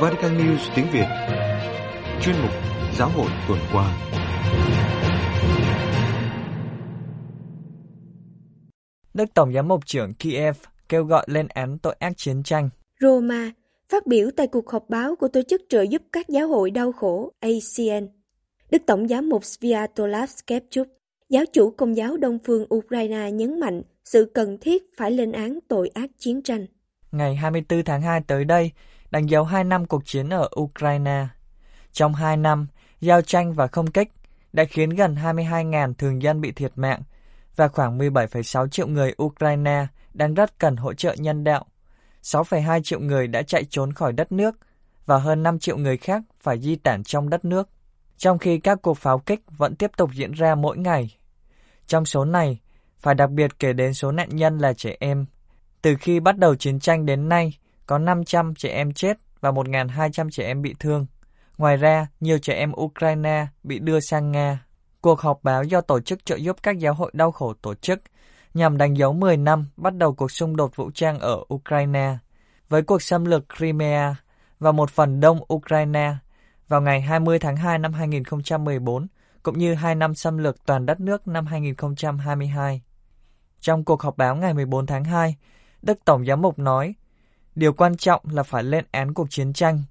Vatican 0.00 0.38
News 0.38 0.70
tiếng 0.74 0.90
Việt 0.92 1.06
Chuyên 2.22 2.36
mục 2.42 2.50
Giáo 2.94 3.08
hội 3.08 3.30
tuần 3.48 3.60
qua 3.72 4.08
Đức 9.14 9.24
Tổng 9.34 9.52
giám 9.52 9.68
mục 9.68 9.86
trưởng 9.86 10.14
Kiev 10.14 10.56
kêu 10.88 11.04
gọi 11.04 11.24
lên 11.28 11.48
án 11.48 11.78
tội 11.78 11.94
ác 11.98 12.12
chiến 12.16 12.42
tranh. 12.42 12.70
Roma 13.00 13.52
phát 13.88 14.06
biểu 14.06 14.30
tại 14.36 14.46
cuộc 14.46 14.70
họp 14.70 14.84
báo 14.88 15.16
của 15.16 15.28
Tổ 15.28 15.40
chức 15.48 15.62
trợ 15.68 15.82
giúp 15.82 16.02
các 16.12 16.28
giáo 16.28 16.48
hội 16.48 16.70
đau 16.70 16.92
khổ 16.92 17.32
ACN. 17.40 18.08
Đức 18.70 18.82
Tổng 18.86 19.08
giám 19.08 19.28
mục 19.28 19.44
Sviatolav 19.44 20.28
Skepchuk, 20.28 20.86
giáo 21.28 21.44
chủ 21.52 21.70
công 21.70 21.96
giáo 21.96 22.16
Đông 22.16 22.38
phương 22.44 22.66
Ukraine 22.74 23.30
nhấn 23.30 23.60
mạnh 23.60 23.82
sự 24.04 24.30
cần 24.34 24.58
thiết 24.58 24.82
phải 24.96 25.10
lên 25.10 25.32
án 25.32 25.58
tội 25.68 25.90
ác 25.94 26.10
chiến 26.18 26.42
tranh. 26.42 26.66
Ngày 27.12 27.34
24 27.34 27.84
tháng 27.84 28.02
2 28.02 28.20
tới 28.26 28.44
đây, 28.44 28.70
đánh 29.10 29.26
dấu 29.26 29.44
2 29.44 29.64
năm 29.64 29.86
cuộc 29.86 30.06
chiến 30.06 30.28
ở 30.28 30.48
Ukraine. 30.60 31.26
Trong 31.92 32.14
2 32.14 32.36
năm, 32.36 32.66
giao 33.00 33.22
tranh 33.22 33.52
và 33.52 33.66
không 33.66 33.90
kích 33.90 34.08
đã 34.52 34.64
khiến 34.64 34.90
gần 34.90 35.14
22.000 35.14 35.94
thường 35.94 36.22
dân 36.22 36.40
bị 36.40 36.52
thiệt 36.52 36.72
mạng 36.76 37.02
và 37.56 37.68
khoảng 37.68 37.98
17,6 37.98 38.68
triệu 38.68 38.86
người 38.86 39.14
Ukraine 39.22 39.86
đang 40.12 40.34
rất 40.34 40.58
cần 40.58 40.76
hỗ 40.76 40.94
trợ 40.94 41.14
nhân 41.18 41.44
đạo. 41.44 41.66
6,2 42.22 42.82
triệu 42.82 43.00
người 43.00 43.26
đã 43.26 43.42
chạy 43.42 43.64
trốn 43.64 43.92
khỏi 43.92 44.12
đất 44.12 44.32
nước 44.32 44.56
và 45.06 45.18
hơn 45.18 45.42
5 45.42 45.58
triệu 45.58 45.76
người 45.76 45.96
khác 45.96 46.22
phải 46.40 46.60
di 46.60 46.76
tản 46.76 47.02
trong 47.02 47.30
đất 47.30 47.44
nước, 47.44 47.68
trong 48.16 48.38
khi 48.38 48.58
các 48.58 48.78
cuộc 48.82 48.98
pháo 48.98 49.18
kích 49.18 49.40
vẫn 49.50 49.76
tiếp 49.76 49.90
tục 49.96 50.10
diễn 50.14 50.32
ra 50.32 50.54
mỗi 50.54 50.78
ngày. 50.78 51.16
Trong 51.86 52.04
số 52.04 52.24
này, 52.24 52.58
phải 52.98 53.14
đặc 53.14 53.30
biệt 53.30 53.58
kể 53.58 53.72
đến 53.72 53.94
số 53.94 54.12
nạn 54.12 54.28
nhân 54.32 54.58
là 54.58 54.72
trẻ 54.72 54.96
em. 55.00 55.26
Từ 55.82 55.94
khi 56.00 56.20
bắt 56.20 56.38
đầu 56.38 56.54
chiến 56.54 56.80
tranh 56.80 57.06
đến 57.06 57.28
nay, 57.28 57.58
có 57.86 57.98
500 57.98 58.54
trẻ 58.54 58.68
em 58.68 58.92
chết 58.92 59.18
và 59.40 59.50
1.200 59.50 60.30
trẻ 60.30 60.46
em 60.46 60.62
bị 60.62 60.74
thương. 60.78 61.06
Ngoài 61.58 61.76
ra, 61.76 62.06
nhiều 62.20 62.38
trẻ 62.38 62.54
em 62.54 62.72
Ukraine 62.80 63.46
bị 63.62 63.78
đưa 63.78 64.00
sang 64.00 64.32
Nga. 64.32 64.64
Cuộc 65.00 65.20
họp 65.20 65.38
báo 65.42 65.64
do 65.64 65.80
Tổ 65.80 66.00
chức 66.00 66.24
trợ 66.24 66.36
giúp 66.36 66.56
các 66.62 66.78
giáo 66.78 66.94
hội 66.94 67.10
đau 67.14 67.32
khổ 67.32 67.54
tổ 67.62 67.74
chức 67.74 68.00
nhằm 68.58 68.78
đánh 68.78 68.96
dấu 68.96 69.12
10 69.12 69.36
năm 69.36 69.66
bắt 69.76 69.96
đầu 69.96 70.14
cuộc 70.14 70.30
xung 70.30 70.56
đột 70.56 70.76
vũ 70.76 70.90
trang 70.94 71.18
ở 71.18 71.44
Ukraine 71.54 72.16
với 72.68 72.82
cuộc 72.82 73.02
xâm 73.02 73.24
lược 73.24 73.44
Crimea 73.56 74.16
và 74.58 74.72
một 74.72 74.90
phần 74.90 75.20
đông 75.20 75.40
Ukraine 75.54 76.14
vào 76.68 76.80
ngày 76.80 77.00
20 77.00 77.38
tháng 77.38 77.56
2 77.56 77.78
năm 77.78 77.92
2014 77.92 79.06
cũng 79.42 79.58
như 79.58 79.74
2 79.74 79.94
năm 79.94 80.14
xâm 80.14 80.38
lược 80.38 80.66
toàn 80.66 80.86
đất 80.86 81.00
nước 81.00 81.28
năm 81.28 81.46
2022. 81.46 82.82
Trong 83.60 83.84
cuộc 83.84 84.02
họp 84.02 84.16
báo 84.16 84.36
ngày 84.36 84.54
14 84.54 84.86
tháng 84.86 85.04
2, 85.04 85.36
Đức 85.82 85.98
Tổng 86.04 86.26
Giám 86.26 86.42
mục 86.42 86.58
nói, 86.58 86.94
điều 87.54 87.72
quan 87.72 87.96
trọng 87.96 88.22
là 88.30 88.42
phải 88.42 88.62
lên 88.62 88.84
án 88.90 89.14
cuộc 89.14 89.26
chiến 89.30 89.52
tranh. 89.52 89.82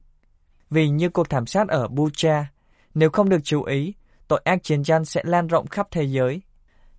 Vì 0.70 0.90
như 0.90 1.10
cuộc 1.10 1.30
thảm 1.30 1.46
sát 1.46 1.68
ở 1.68 1.88
Bucha, 1.88 2.46
nếu 2.94 3.10
không 3.10 3.30
được 3.30 3.40
chú 3.44 3.64
ý, 3.64 3.94
tội 4.28 4.42
ác 4.44 4.64
chiến 4.64 4.84
tranh 4.84 5.06
sẽ 5.06 5.22
lan 5.26 5.48
rộng 5.48 5.68
khắp 5.68 5.88
thế 5.92 6.04
giới. 6.04 6.42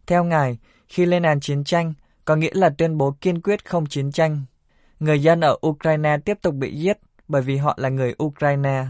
Theo 0.06 0.24
Ngài, 0.24 0.58
khi 0.88 1.06
lên 1.06 1.22
án 1.22 1.40
chiến 1.40 1.64
tranh, 1.64 1.94
có 2.24 2.36
nghĩa 2.36 2.54
là 2.54 2.70
tuyên 2.70 2.98
bố 2.98 3.16
kiên 3.20 3.40
quyết 3.40 3.64
không 3.64 3.86
chiến 3.86 4.12
tranh. 4.12 4.42
Người 5.00 5.22
dân 5.22 5.40
ở 5.40 5.56
Ukraine 5.66 6.18
tiếp 6.24 6.38
tục 6.42 6.54
bị 6.54 6.80
giết 6.80 6.98
bởi 7.28 7.42
vì 7.42 7.56
họ 7.56 7.74
là 7.76 7.88
người 7.88 8.14
Ukraine. 8.22 8.86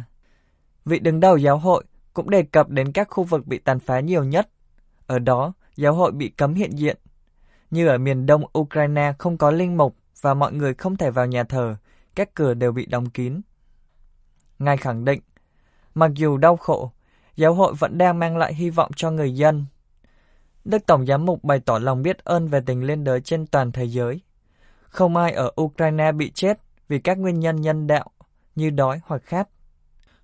Vị 0.84 0.98
đứng 0.98 1.20
đầu 1.20 1.36
giáo 1.36 1.58
hội 1.58 1.84
cũng 2.12 2.30
đề 2.30 2.42
cập 2.42 2.68
đến 2.68 2.92
các 2.92 3.08
khu 3.10 3.24
vực 3.24 3.46
bị 3.46 3.58
tàn 3.58 3.80
phá 3.80 4.00
nhiều 4.00 4.24
nhất. 4.24 4.48
Ở 5.06 5.18
đó, 5.18 5.52
giáo 5.76 5.94
hội 5.94 6.12
bị 6.12 6.28
cấm 6.28 6.54
hiện 6.54 6.78
diện. 6.78 6.96
Như 7.70 7.88
ở 7.88 7.98
miền 7.98 8.26
đông 8.26 8.42
Ukraine 8.58 9.12
không 9.18 9.38
có 9.38 9.50
linh 9.50 9.76
mục 9.76 9.96
và 10.20 10.34
mọi 10.34 10.52
người 10.52 10.74
không 10.74 10.96
thể 10.96 11.10
vào 11.10 11.26
nhà 11.26 11.44
thờ, 11.44 11.76
các 12.14 12.34
cửa 12.34 12.54
đều 12.54 12.72
bị 12.72 12.86
đóng 12.86 13.10
kín. 13.10 13.40
Ngài 14.58 14.76
khẳng 14.76 15.04
định, 15.04 15.20
mặc 15.94 16.10
dù 16.14 16.36
đau 16.36 16.56
khổ, 16.56 16.90
giáo 17.36 17.54
hội 17.54 17.74
vẫn 17.78 17.98
đang 17.98 18.18
mang 18.18 18.36
lại 18.36 18.54
hy 18.54 18.70
vọng 18.70 18.90
cho 18.96 19.10
người 19.10 19.34
dân. 19.34 19.64
Đức 20.68 20.86
Tổng 20.86 21.06
Giám 21.06 21.24
mục 21.24 21.44
bày 21.44 21.60
tỏ 21.60 21.78
lòng 21.78 22.02
biết 22.02 22.24
ơn 22.24 22.48
về 22.48 22.60
tình 22.66 22.84
liên 22.84 23.04
đới 23.04 23.20
trên 23.20 23.46
toàn 23.46 23.72
thế 23.72 23.84
giới. 23.84 24.20
Không 24.82 25.16
ai 25.16 25.32
ở 25.32 25.50
Ukraine 25.60 26.12
bị 26.12 26.30
chết 26.30 26.58
vì 26.88 26.98
các 26.98 27.18
nguyên 27.18 27.40
nhân 27.40 27.60
nhân 27.60 27.86
đạo 27.86 28.10
như 28.54 28.70
đói 28.70 29.00
hoặc 29.04 29.22
khát. 29.24 29.48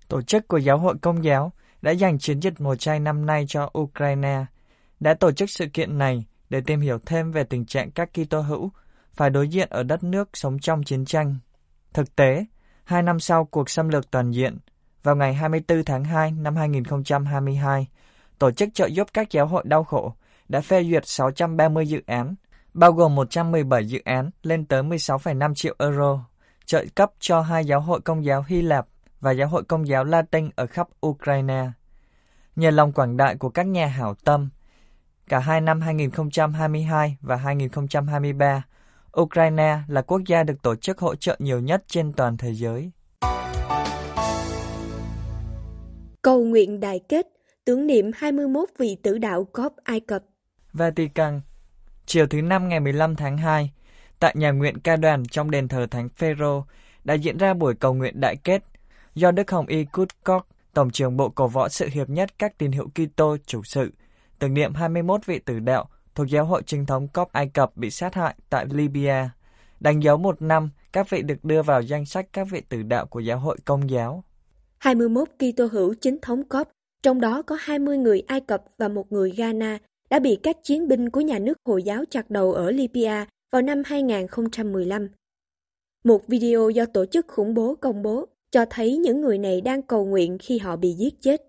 Tổ 0.07 0.21
chức 0.21 0.47
của 0.47 0.57
giáo 0.57 0.77
hội 0.77 0.95
công 1.01 1.23
giáo 1.23 1.51
đã 1.81 1.91
dành 1.91 2.19
chiến 2.19 2.39
dịch 2.39 2.53
mùa 2.61 2.75
chay 2.75 2.99
năm 2.99 3.25
nay 3.25 3.45
cho 3.47 3.69
Ukraine, 3.79 4.45
đã 4.99 5.13
tổ 5.13 5.31
chức 5.31 5.49
sự 5.49 5.65
kiện 5.73 5.97
này 5.97 6.25
để 6.49 6.61
tìm 6.61 6.81
hiểu 6.81 6.99
thêm 7.05 7.31
về 7.31 7.43
tình 7.43 7.65
trạng 7.65 7.91
các 7.91 8.09
Kitô 8.13 8.41
hữu 8.41 8.71
phải 9.13 9.29
đối 9.29 9.47
diện 9.47 9.69
ở 9.69 9.83
đất 9.83 10.03
nước 10.03 10.29
sống 10.33 10.59
trong 10.59 10.83
chiến 10.83 11.05
tranh. 11.05 11.35
Thực 11.93 12.15
tế, 12.15 12.45
hai 12.83 13.03
năm 13.03 13.19
sau 13.19 13.45
cuộc 13.45 13.69
xâm 13.69 13.89
lược 13.89 14.11
toàn 14.11 14.31
diện, 14.31 14.57
vào 15.03 15.15
ngày 15.15 15.33
24 15.33 15.83
tháng 15.83 16.03
2 16.03 16.31
năm 16.31 16.55
2022, 16.55 17.87
Tổ 18.39 18.51
chức 18.51 18.69
trợ 18.73 18.85
giúp 18.85 19.07
các 19.13 19.31
giáo 19.31 19.47
hội 19.47 19.63
đau 19.65 19.83
khổ 19.83 20.15
đã 20.49 20.61
phê 20.61 20.83
duyệt 20.83 21.03
630 21.05 21.87
dự 21.87 22.01
án, 22.05 22.35
bao 22.73 22.91
gồm 22.91 23.15
117 23.15 23.87
dự 23.87 23.99
án 24.05 24.29
lên 24.43 24.65
tới 24.65 24.83
16,5 24.83 25.53
triệu 25.53 25.75
euro, 25.79 26.25
trợ 26.65 26.85
cấp 26.95 27.11
cho 27.19 27.41
hai 27.41 27.65
giáo 27.65 27.81
hội 27.81 28.01
công 28.01 28.25
giáo 28.25 28.43
Hy 28.47 28.61
Lạp 28.61 28.87
và 29.19 29.31
giáo 29.31 29.47
hội 29.47 29.63
công 29.63 29.87
giáo 29.87 30.03
Latin 30.03 30.49
ở 30.55 30.65
khắp 30.67 30.87
Ukraine. 31.05 31.67
Nhờ 32.55 32.69
lòng 32.71 32.91
quảng 32.91 33.17
đại 33.17 33.35
của 33.35 33.49
các 33.49 33.67
nhà 33.67 33.87
hảo 33.87 34.13
tâm, 34.23 34.49
cả 35.27 35.39
hai 35.39 35.61
năm 35.61 35.81
2022 35.81 37.17
và 37.21 37.35
2023, 37.35 38.63
Ukraine 39.21 39.77
là 39.87 40.01
quốc 40.01 40.21
gia 40.27 40.43
được 40.43 40.61
tổ 40.61 40.75
chức 40.75 40.99
hỗ 40.99 41.15
trợ 41.15 41.35
nhiều 41.39 41.59
nhất 41.59 41.83
trên 41.87 42.13
toàn 42.13 42.37
thế 42.37 42.53
giới. 42.53 42.91
Cầu 46.21 46.43
nguyện 46.43 46.79
đại 46.79 46.99
kết 47.09 47.27
tưởng 47.65 47.87
niệm 47.87 48.11
21 48.15 48.69
vị 48.77 48.97
tử 49.03 49.17
đạo 49.17 49.43
cóp 49.43 49.73
Ai 49.83 49.99
Cập. 49.99 50.23
Vatican, 50.75 51.41
chiều 52.05 52.27
thứ 52.27 52.41
Năm 52.41 52.69
ngày 52.69 52.79
15 52.79 53.15
tháng 53.15 53.37
2, 53.37 53.71
tại 54.19 54.33
nhà 54.37 54.51
nguyện 54.51 54.79
ca 54.79 54.95
đoàn 54.95 55.25
trong 55.25 55.51
đền 55.51 55.67
thờ 55.67 55.87
Thánh 55.91 56.09
Phêrô 56.09 56.65
đã 57.03 57.13
diễn 57.13 57.37
ra 57.37 57.53
buổi 57.53 57.75
cầu 57.75 57.93
nguyện 57.93 58.19
đại 58.19 58.35
kết 58.35 58.63
do 59.15 59.31
Đức 59.31 59.51
Hồng 59.51 59.67
Y 59.67 59.85
Kutkok, 59.85 60.47
Tổng 60.73 60.91
trưởng 60.91 61.17
Bộ 61.17 61.29
Cổ 61.29 61.47
võ 61.47 61.69
sự 61.69 61.87
hiệp 61.87 62.09
nhất 62.09 62.39
các 62.39 62.57
tín 62.57 62.71
hữu 62.71 62.87
Kitô 62.89 63.37
chủ 63.45 63.63
sự, 63.63 63.93
tưởng 64.39 64.53
niệm 64.53 64.73
21 64.73 65.25
vị 65.25 65.39
tử 65.39 65.59
đạo 65.59 65.89
thuộc 66.15 66.27
giáo 66.27 66.45
hội 66.45 66.63
chính 66.65 66.85
thống 66.85 67.07
Cop 67.07 67.31
Ai 67.31 67.49
Cập 67.49 67.77
bị 67.77 67.91
sát 67.91 68.15
hại 68.15 68.35
tại 68.49 68.65
Libya, 68.71 69.29
đánh 69.79 70.03
dấu 70.03 70.17
một 70.17 70.41
năm 70.41 70.69
các 70.93 71.09
vị 71.09 71.21
được 71.21 71.43
đưa 71.43 71.61
vào 71.61 71.81
danh 71.81 72.05
sách 72.05 72.27
các 72.33 72.47
vị 72.51 72.61
tử 72.69 72.83
đạo 72.83 73.05
của 73.05 73.19
giáo 73.19 73.39
hội 73.39 73.57
công 73.65 73.89
giáo. 73.89 74.23
21 74.77 75.29
Kitô 75.39 75.65
hữu 75.71 75.93
chính 76.01 76.17
thống 76.21 76.43
Cop, 76.43 76.67
trong 77.03 77.21
đó 77.21 77.41
có 77.41 77.57
20 77.59 77.97
người 77.97 78.21
Ai 78.27 78.41
Cập 78.41 78.63
và 78.77 78.87
một 78.87 79.11
người 79.11 79.31
Ghana, 79.31 79.79
đã 80.09 80.19
bị 80.19 80.37
các 80.43 80.57
chiến 80.63 80.87
binh 80.87 81.09
của 81.09 81.21
nhà 81.21 81.39
nước 81.39 81.57
Hồi 81.65 81.83
giáo 81.83 82.03
chặt 82.09 82.29
đầu 82.29 82.53
ở 82.53 82.71
Libya 82.71 83.27
vào 83.51 83.61
năm 83.61 83.81
2015. 83.85 85.09
Một 86.03 86.27
video 86.27 86.69
do 86.69 86.85
tổ 86.85 87.05
chức 87.05 87.27
khủng 87.27 87.53
bố 87.53 87.75
công 87.75 88.01
bố 88.01 88.25
cho 88.51 88.65
thấy 88.69 88.97
những 88.97 89.21
người 89.21 89.37
này 89.37 89.61
đang 89.61 89.81
cầu 89.81 90.05
nguyện 90.05 90.37
khi 90.41 90.57
họ 90.57 90.75
bị 90.75 90.91
giết 90.91 91.21
chết. 91.21 91.41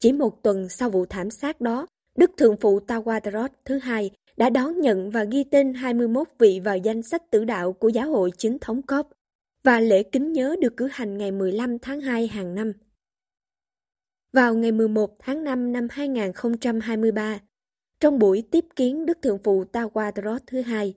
Chỉ 0.00 0.12
một 0.12 0.42
tuần 0.42 0.68
sau 0.68 0.90
vụ 0.90 1.06
thảm 1.06 1.30
sát 1.30 1.60
đó, 1.60 1.86
Đức 2.18 2.30
Thượng 2.36 2.56
phụ 2.56 2.80
Tawadrot 2.80 3.48
thứ 3.64 3.78
hai 3.78 4.10
đã 4.36 4.50
đón 4.50 4.80
nhận 4.80 5.10
và 5.10 5.24
ghi 5.24 5.44
tên 5.44 5.74
21 5.74 6.28
vị 6.38 6.60
vào 6.64 6.76
danh 6.76 7.02
sách 7.02 7.30
tử 7.30 7.44
đạo 7.44 7.72
của 7.72 7.88
giáo 7.88 8.10
hội 8.10 8.30
chính 8.38 8.58
thống 8.58 8.82
Cop 8.82 9.06
và 9.64 9.80
lễ 9.80 10.02
kính 10.02 10.32
nhớ 10.32 10.56
được 10.60 10.76
cử 10.76 10.88
hành 10.92 11.18
ngày 11.18 11.30
15 11.30 11.78
tháng 11.78 12.00
2 12.00 12.26
hàng 12.26 12.54
năm. 12.54 12.72
Vào 14.32 14.54
ngày 14.54 14.72
11 14.72 15.16
tháng 15.18 15.44
5 15.44 15.72
năm 15.72 15.88
2023, 15.90 17.38
trong 18.04 18.18
buổi 18.18 18.42
tiếp 18.50 18.64
kiến 18.76 19.06
Đức 19.06 19.18
Thượng 19.22 19.38
phụ 19.38 19.64
Tawadrot 19.72 20.38
thứ 20.46 20.60
hai, 20.60 20.94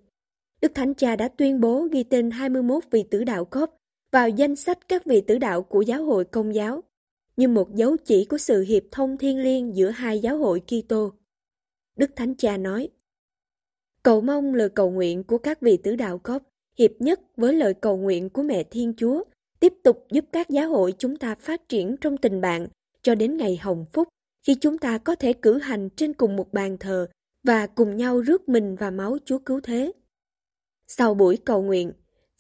Đức 0.62 0.72
Thánh 0.76 0.94
Cha 0.94 1.16
đã 1.16 1.28
tuyên 1.28 1.60
bố 1.60 1.88
ghi 1.92 2.04
tên 2.04 2.32
21 2.32 2.84
vị 2.92 3.04
tử 3.04 3.24
đạo 3.24 3.46
Cop 3.46 3.70
vào 4.12 4.30
danh 4.30 4.56
sách 4.56 4.88
các 4.88 5.06
vị 5.06 5.22
tử 5.22 5.38
đạo 5.38 5.64
của 5.64 5.82
giáo 5.82 6.04
hội 6.04 6.26
công 6.26 6.56
giáo 6.56 6.84
như 7.38 7.48
một 7.48 7.76
dấu 7.76 7.98
chỉ 7.98 8.26
của 8.26 8.38
sự 8.38 8.62
hiệp 8.62 8.84
thông 8.92 9.18
thiên 9.18 9.40
liêng 9.40 9.76
giữa 9.76 9.90
hai 9.90 10.20
giáo 10.20 10.38
hội 10.38 10.62
Kitô. 10.68 11.14
Đức 11.98 12.12
Thánh 12.16 12.36
Cha 12.36 12.58
nói, 12.58 12.90
Cầu 14.04 14.22
mong 14.22 14.54
lời 14.54 14.70
cầu 14.70 14.92
nguyện 14.92 15.24
của 15.24 15.38
các 15.38 15.62
vị 15.62 15.78
tử 15.78 15.96
đạo 15.96 16.18
cốc 16.18 16.44
hiệp 16.80 16.92
nhất 17.00 17.20
với 17.38 17.54
lời 17.54 17.74
cầu 17.74 17.98
nguyện 17.98 18.30
của 18.30 18.44
mẹ 18.44 18.64
Thiên 18.64 18.94
Chúa 18.98 19.24
tiếp 19.60 19.74
tục 19.84 20.06
giúp 20.12 20.26
các 20.32 20.50
giáo 20.50 20.70
hội 20.70 20.94
chúng 20.98 21.18
ta 21.18 21.36
phát 21.36 21.70
triển 21.70 21.96
trong 22.02 22.18
tình 22.18 22.42
bạn 22.42 22.68
cho 23.02 23.16
đến 23.16 23.38
ngày 23.38 23.58
hồng 23.58 23.86
phúc 23.94 24.08
khi 24.48 24.56
chúng 24.56 24.78
ta 24.78 24.98
có 24.98 25.16
thể 25.16 25.34
cử 25.34 25.58
hành 25.58 25.90
trên 25.90 26.14
cùng 26.14 26.36
một 26.36 26.54
bàn 26.54 26.78
thờ 26.78 27.08
và 27.48 27.68
cùng 27.68 27.98
nhau 27.98 28.22
rước 28.22 28.50
mình 28.50 28.76
và 28.76 28.92
máu 28.92 29.18
Chúa 29.26 29.40
cứu 29.40 29.60
thế. 29.64 29.92
Sau 30.88 31.14
buổi 31.14 31.38
cầu 31.46 31.62
nguyện, 31.62 31.92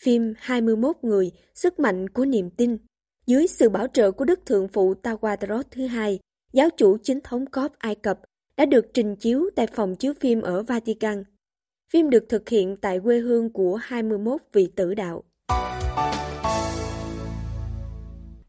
phim 0.04 0.34
21 0.38 0.96
người, 1.02 1.32
sức 1.56 1.80
mạnh 1.80 2.10
của 2.10 2.26
niềm 2.26 2.50
tin 2.50 2.78
dưới 3.26 3.48
sự 3.48 3.70
bảo 3.70 3.88
trợ 3.94 4.12
của 4.12 4.26
Đức 4.26 4.40
Thượng 4.46 4.68
phụ 4.68 4.94
Tawadrot 5.04 5.64
thứ 5.72 5.88
hai, 5.88 6.20
giáo 6.54 6.70
chủ 6.78 6.98
chính 7.04 7.20
thống 7.24 7.46
Cop 7.46 7.72
Ai 7.78 7.96
Cập 7.96 8.20
đã 8.58 8.66
được 8.66 8.86
trình 8.94 9.16
chiếu 9.16 9.50
tại 9.56 9.68
phòng 9.68 9.96
chiếu 9.96 10.14
phim 10.20 10.42
ở 10.42 10.64
Vatican. 10.64 11.24
Phim 11.94 12.10
được 12.10 12.26
thực 12.30 12.50
hiện 12.50 12.78
tại 12.82 13.00
quê 13.00 13.20
hương 13.20 13.54
của 13.54 13.76
21 13.76 14.42
vị 14.54 14.72
tử 14.76 14.94
đạo. 14.94 15.24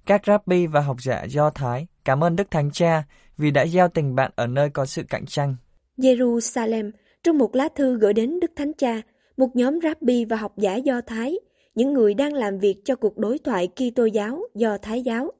Các 0.06 0.20
rabbi 0.26 0.66
và 0.66 0.80
học 0.80 0.96
giả 1.02 1.24
Do 1.24 1.50
Thái 1.50 1.86
cảm 2.04 2.24
ơn 2.24 2.36
Đức 2.36 2.50
Thánh 2.50 2.70
Cha 2.72 3.04
vì 3.38 3.50
đã 3.50 3.66
gieo 3.66 3.88
tình 3.88 4.14
bạn 4.14 4.30
ở 4.36 4.46
nơi 4.46 4.70
có 4.70 4.86
sự 4.86 5.02
cạnh 5.08 5.26
tranh. 5.26 5.56
Jerusalem 5.96 6.90
trong 7.22 7.38
một 7.38 7.54
lá 7.54 7.68
thư 7.74 7.98
gửi 7.98 8.12
đến 8.12 8.40
Đức 8.40 8.50
Thánh 8.56 8.72
Cha, 8.72 9.02
một 9.36 9.56
nhóm 9.56 9.78
rabbi 9.82 10.24
và 10.24 10.36
học 10.36 10.52
giả 10.56 10.76
Do 10.76 11.00
Thái, 11.00 11.38
những 11.74 11.92
người 11.92 12.14
đang 12.14 12.32
làm 12.32 12.58
việc 12.58 12.84
cho 12.84 12.96
cuộc 12.96 13.18
đối 13.18 13.38
thoại 13.38 13.68
Kitô 13.68 14.04
giáo 14.04 14.40
Do 14.54 14.78
Thái 14.78 15.02
giáo, 15.02 15.32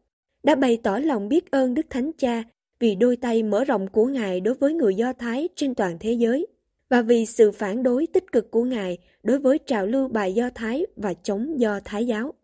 đã 0.43 0.55
bày 0.55 0.79
tỏ 0.83 0.99
lòng 0.99 1.29
biết 1.29 1.51
ơn 1.51 1.75
Đức 1.75 1.87
Thánh 1.91 2.11
Cha 2.19 2.43
vì 2.81 2.95
đôi 2.95 3.17
tay 3.17 3.43
mở 3.43 3.65
rộng 3.65 3.89
của 3.89 4.07
Ngài 4.07 4.41
đối 4.41 4.55
với 4.55 4.75
người 4.75 4.95
Do 4.95 5.13
Thái 5.13 5.49
trên 5.57 5.75
toàn 5.75 5.97
thế 6.01 6.13
giới 6.13 6.47
và 6.91 7.03
vì 7.03 7.27
sự 7.27 7.53
phản 7.53 7.83
đối 7.83 8.07
tích 8.07 8.33
cực 8.33 8.51
của 8.51 8.65
Ngài 8.65 8.99
đối 9.23 9.39
với 9.39 9.59
trào 9.67 9.87
lưu 9.87 10.09
bài 10.09 10.35
Do 10.35 10.51
Thái 10.55 10.87
và 10.97 11.15
chống 11.15 11.61
Do 11.61 11.81
Thái 11.85 12.07
giáo. 12.07 12.35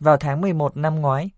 Vào 0.00 0.16
tháng 0.16 0.40
11 0.40 0.76
năm 0.76 1.00
ngoái, 1.00 1.30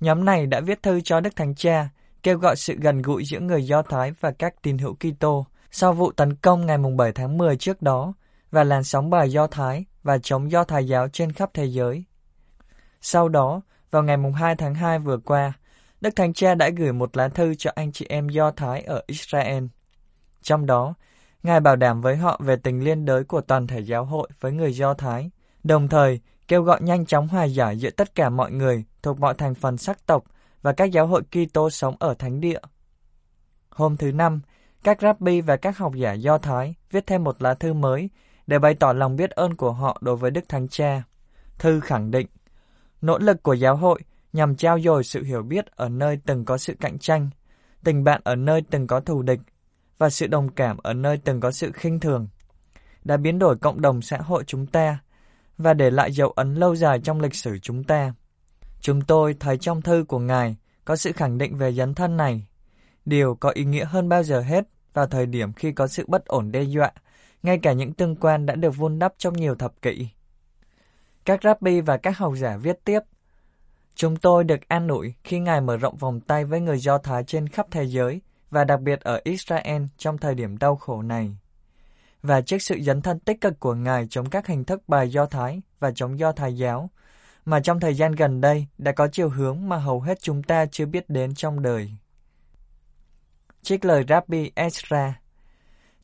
nhóm 0.00 0.24
này 0.24 0.46
đã 0.46 0.60
viết 0.60 0.82
thư 0.82 1.00
cho 1.00 1.20
Đức 1.20 1.36
Thánh 1.36 1.54
Cha 1.54 1.88
kêu 2.22 2.38
gọi 2.38 2.56
sự 2.56 2.74
gần 2.80 3.02
gũi 3.02 3.24
giữa 3.24 3.40
người 3.40 3.66
Do 3.66 3.82
Thái 3.82 4.12
và 4.20 4.30
các 4.30 4.62
tín 4.62 4.78
hữu 4.78 4.94
Kitô 4.94 5.46
sau 5.70 5.92
vụ 5.92 6.12
tấn 6.12 6.34
công 6.36 6.66
ngày 6.66 6.78
7 6.96 7.12
tháng 7.12 7.38
10 7.38 7.56
trước 7.56 7.82
đó 7.82 8.12
và 8.50 8.64
làn 8.64 8.84
sóng 8.84 9.10
bài 9.10 9.30
Do 9.30 9.46
Thái 9.46 9.84
và 10.02 10.18
chống 10.18 10.50
Do 10.50 10.64
Thái 10.64 10.86
giáo 10.86 11.08
trên 11.08 11.32
khắp 11.32 11.50
thế 11.54 11.64
giới. 11.64 12.04
Sau 13.00 13.28
đó, 13.28 13.60
vào 13.90 14.02
ngày 14.02 14.16
2 14.34 14.56
tháng 14.56 14.74
2 14.74 14.98
vừa 14.98 15.18
qua, 15.18 15.52
Đức 16.00 16.16
Thánh 16.16 16.32
Cha 16.32 16.54
đã 16.54 16.68
gửi 16.68 16.92
một 16.92 17.16
lá 17.16 17.28
thư 17.28 17.54
cho 17.54 17.70
anh 17.74 17.92
chị 17.92 18.06
em 18.08 18.28
Do 18.28 18.50
Thái 18.50 18.82
ở 18.82 19.02
Israel. 19.06 19.64
Trong 20.42 20.66
đó, 20.66 20.94
Ngài 21.42 21.60
bảo 21.60 21.76
đảm 21.76 22.00
với 22.00 22.16
họ 22.16 22.40
về 22.44 22.56
tình 22.56 22.84
liên 22.84 23.04
đới 23.04 23.24
của 23.24 23.40
toàn 23.40 23.66
thể 23.66 23.80
giáo 23.80 24.04
hội 24.04 24.28
với 24.40 24.52
người 24.52 24.72
Do 24.72 24.94
Thái, 24.94 25.30
đồng 25.64 25.88
thời 25.88 26.20
kêu 26.48 26.62
gọi 26.62 26.82
nhanh 26.82 27.06
chóng 27.06 27.28
hòa 27.28 27.44
giải 27.44 27.78
giữa 27.78 27.90
tất 27.90 28.14
cả 28.14 28.30
mọi 28.30 28.52
người 28.52 28.84
thuộc 29.02 29.20
mọi 29.20 29.34
thành 29.34 29.54
phần 29.54 29.76
sắc 29.76 30.06
tộc 30.06 30.24
và 30.62 30.72
các 30.72 30.92
giáo 30.92 31.06
hội 31.06 31.22
Kitô 31.22 31.70
sống 31.70 31.96
ở 31.98 32.14
thánh 32.14 32.40
địa. 32.40 32.60
Hôm 33.70 33.96
thứ 33.96 34.12
Năm, 34.12 34.40
các 34.84 35.00
rabbi 35.00 35.40
và 35.40 35.56
các 35.56 35.78
học 35.78 35.94
giả 35.94 36.12
Do 36.12 36.38
Thái 36.38 36.74
viết 36.90 37.06
thêm 37.06 37.24
một 37.24 37.42
lá 37.42 37.54
thư 37.54 37.72
mới 37.72 38.10
để 38.46 38.58
bày 38.58 38.74
tỏ 38.74 38.92
lòng 38.92 39.16
biết 39.16 39.30
ơn 39.30 39.54
của 39.54 39.72
họ 39.72 39.98
đối 40.00 40.16
với 40.16 40.30
Đức 40.30 40.48
Thánh 40.48 40.68
Cha. 40.68 41.02
Thư 41.58 41.80
khẳng 41.80 42.10
định, 42.10 42.26
nỗ 43.00 43.18
lực 43.18 43.42
của 43.42 43.54
giáo 43.54 43.76
hội 43.76 44.00
nhằm 44.32 44.56
trao 44.56 44.80
dồi 44.80 45.04
sự 45.04 45.22
hiểu 45.22 45.42
biết 45.42 45.66
ở 45.66 45.88
nơi 45.88 46.18
từng 46.26 46.44
có 46.44 46.58
sự 46.58 46.74
cạnh 46.80 46.98
tranh, 46.98 47.30
tình 47.84 48.04
bạn 48.04 48.20
ở 48.24 48.34
nơi 48.34 48.62
từng 48.70 48.86
có 48.86 49.00
thù 49.00 49.22
địch 49.22 49.40
và 49.98 50.10
sự 50.10 50.26
đồng 50.26 50.48
cảm 50.48 50.76
ở 50.76 50.94
nơi 50.94 51.18
từng 51.24 51.40
có 51.40 51.50
sự 51.50 51.72
khinh 51.72 52.00
thường, 52.00 52.28
đã 53.04 53.16
biến 53.16 53.38
đổi 53.38 53.56
cộng 53.56 53.80
đồng 53.80 54.02
xã 54.02 54.16
hội 54.16 54.44
chúng 54.46 54.66
ta 54.66 54.98
và 55.58 55.74
để 55.74 55.90
lại 55.90 56.12
dấu 56.12 56.30
ấn 56.30 56.54
lâu 56.54 56.76
dài 56.76 57.00
trong 57.00 57.20
lịch 57.20 57.34
sử 57.34 57.58
chúng 57.58 57.84
ta. 57.84 58.12
Chúng 58.80 59.00
tôi 59.00 59.36
thấy 59.40 59.58
trong 59.58 59.82
thư 59.82 60.04
của 60.08 60.18
Ngài 60.18 60.56
có 60.84 60.96
sự 60.96 61.12
khẳng 61.12 61.38
định 61.38 61.56
về 61.56 61.72
dấn 61.72 61.94
thân 61.94 62.16
này, 62.16 62.46
điều 63.04 63.34
có 63.34 63.50
ý 63.50 63.64
nghĩa 63.64 63.84
hơn 63.84 64.08
bao 64.08 64.22
giờ 64.22 64.40
hết 64.40 64.64
vào 64.94 65.06
thời 65.06 65.26
điểm 65.26 65.52
khi 65.52 65.72
có 65.72 65.86
sự 65.86 66.04
bất 66.08 66.26
ổn 66.26 66.52
đe 66.52 66.62
dọa, 66.62 66.92
ngay 67.42 67.58
cả 67.58 67.72
những 67.72 67.92
tương 67.92 68.16
quan 68.16 68.46
đã 68.46 68.54
được 68.54 68.76
vun 68.76 68.98
đắp 68.98 69.14
trong 69.18 69.34
nhiều 69.34 69.54
thập 69.54 69.82
kỷ. 69.82 70.08
Các 71.24 71.40
rabbi 71.42 71.80
và 71.80 71.96
các 71.96 72.18
học 72.18 72.32
giả 72.36 72.56
viết 72.56 72.84
tiếp, 72.84 73.00
Chúng 73.98 74.16
tôi 74.16 74.44
được 74.44 74.68
an 74.68 74.88
ủi 74.88 75.14
khi 75.24 75.38
Ngài 75.38 75.60
mở 75.60 75.76
rộng 75.76 75.96
vòng 75.96 76.20
tay 76.20 76.44
với 76.44 76.60
người 76.60 76.78
Do 76.78 76.98
Thái 76.98 77.24
trên 77.24 77.48
khắp 77.48 77.66
thế 77.70 77.84
giới 77.84 78.20
và 78.50 78.64
đặc 78.64 78.80
biệt 78.80 79.00
ở 79.00 79.20
Israel 79.24 79.82
trong 79.96 80.18
thời 80.18 80.34
điểm 80.34 80.58
đau 80.58 80.76
khổ 80.76 81.02
này. 81.02 81.36
Và 82.22 82.40
trước 82.40 82.58
sự 82.58 82.78
dấn 82.80 83.02
thân 83.02 83.18
tích 83.18 83.40
cực 83.40 83.60
của 83.60 83.74
Ngài 83.74 84.06
chống 84.10 84.30
các 84.30 84.46
hình 84.46 84.64
thức 84.64 84.82
bài 84.88 85.10
Do 85.10 85.26
Thái 85.26 85.62
và 85.78 85.90
chống 85.94 86.18
Do 86.18 86.32
Thái 86.32 86.56
giáo, 86.56 86.90
mà 87.48 87.60
trong 87.60 87.80
thời 87.80 87.94
gian 87.94 88.12
gần 88.12 88.40
đây 88.40 88.66
đã 88.78 88.92
có 88.92 89.08
chiều 89.12 89.28
hướng 89.28 89.68
mà 89.68 89.76
hầu 89.76 90.00
hết 90.00 90.20
chúng 90.20 90.42
ta 90.42 90.66
chưa 90.66 90.86
biết 90.86 91.10
đến 91.10 91.34
trong 91.34 91.62
đời. 91.62 91.92
Trích 93.62 93.84
lời 93.84 94.04
Rabbi 94.08 94.50
Ezra 94.56 95.12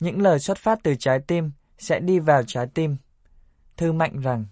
Những 0.01 0.23
lời 0.23 0.39
xuất 0.39 0.59
phát 0.59 0.79
từ 0.83 0.95
trái 0.99 1.21
tim 1.27 1.51
sẽ 1.79 2.01
đi 2.01 2.19
vào 2.19 2.43
trái 2.47 2.67
tim. 2.75 2.97
Thư 3.77 3.93
mạnh 3.93 4.21
rằng, 4.21 4.47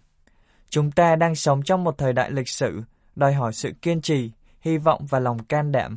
chúng 0.69 0.91
ta 0.91 1.17
đang 1.17 1.35
sống 1.35 1.63
trong 1.63 1.85
một 1.85 1.99
thời 1.99 2.13
đại 2.13 2.31
lịch 2.31 2.49
sử 2.49 2.83
đòi 3.17 3.33
hỏi 3.33 3.53
sự 3.53 3.73
kiên 3.83 4.01
trì, 4.01 4.31
hy 4.61 4.79
vọng 4.79 5.07
và 5.07 5.19
lòng 5.19 5.45
can 5.45 5.73
đảm. 5.73 5.97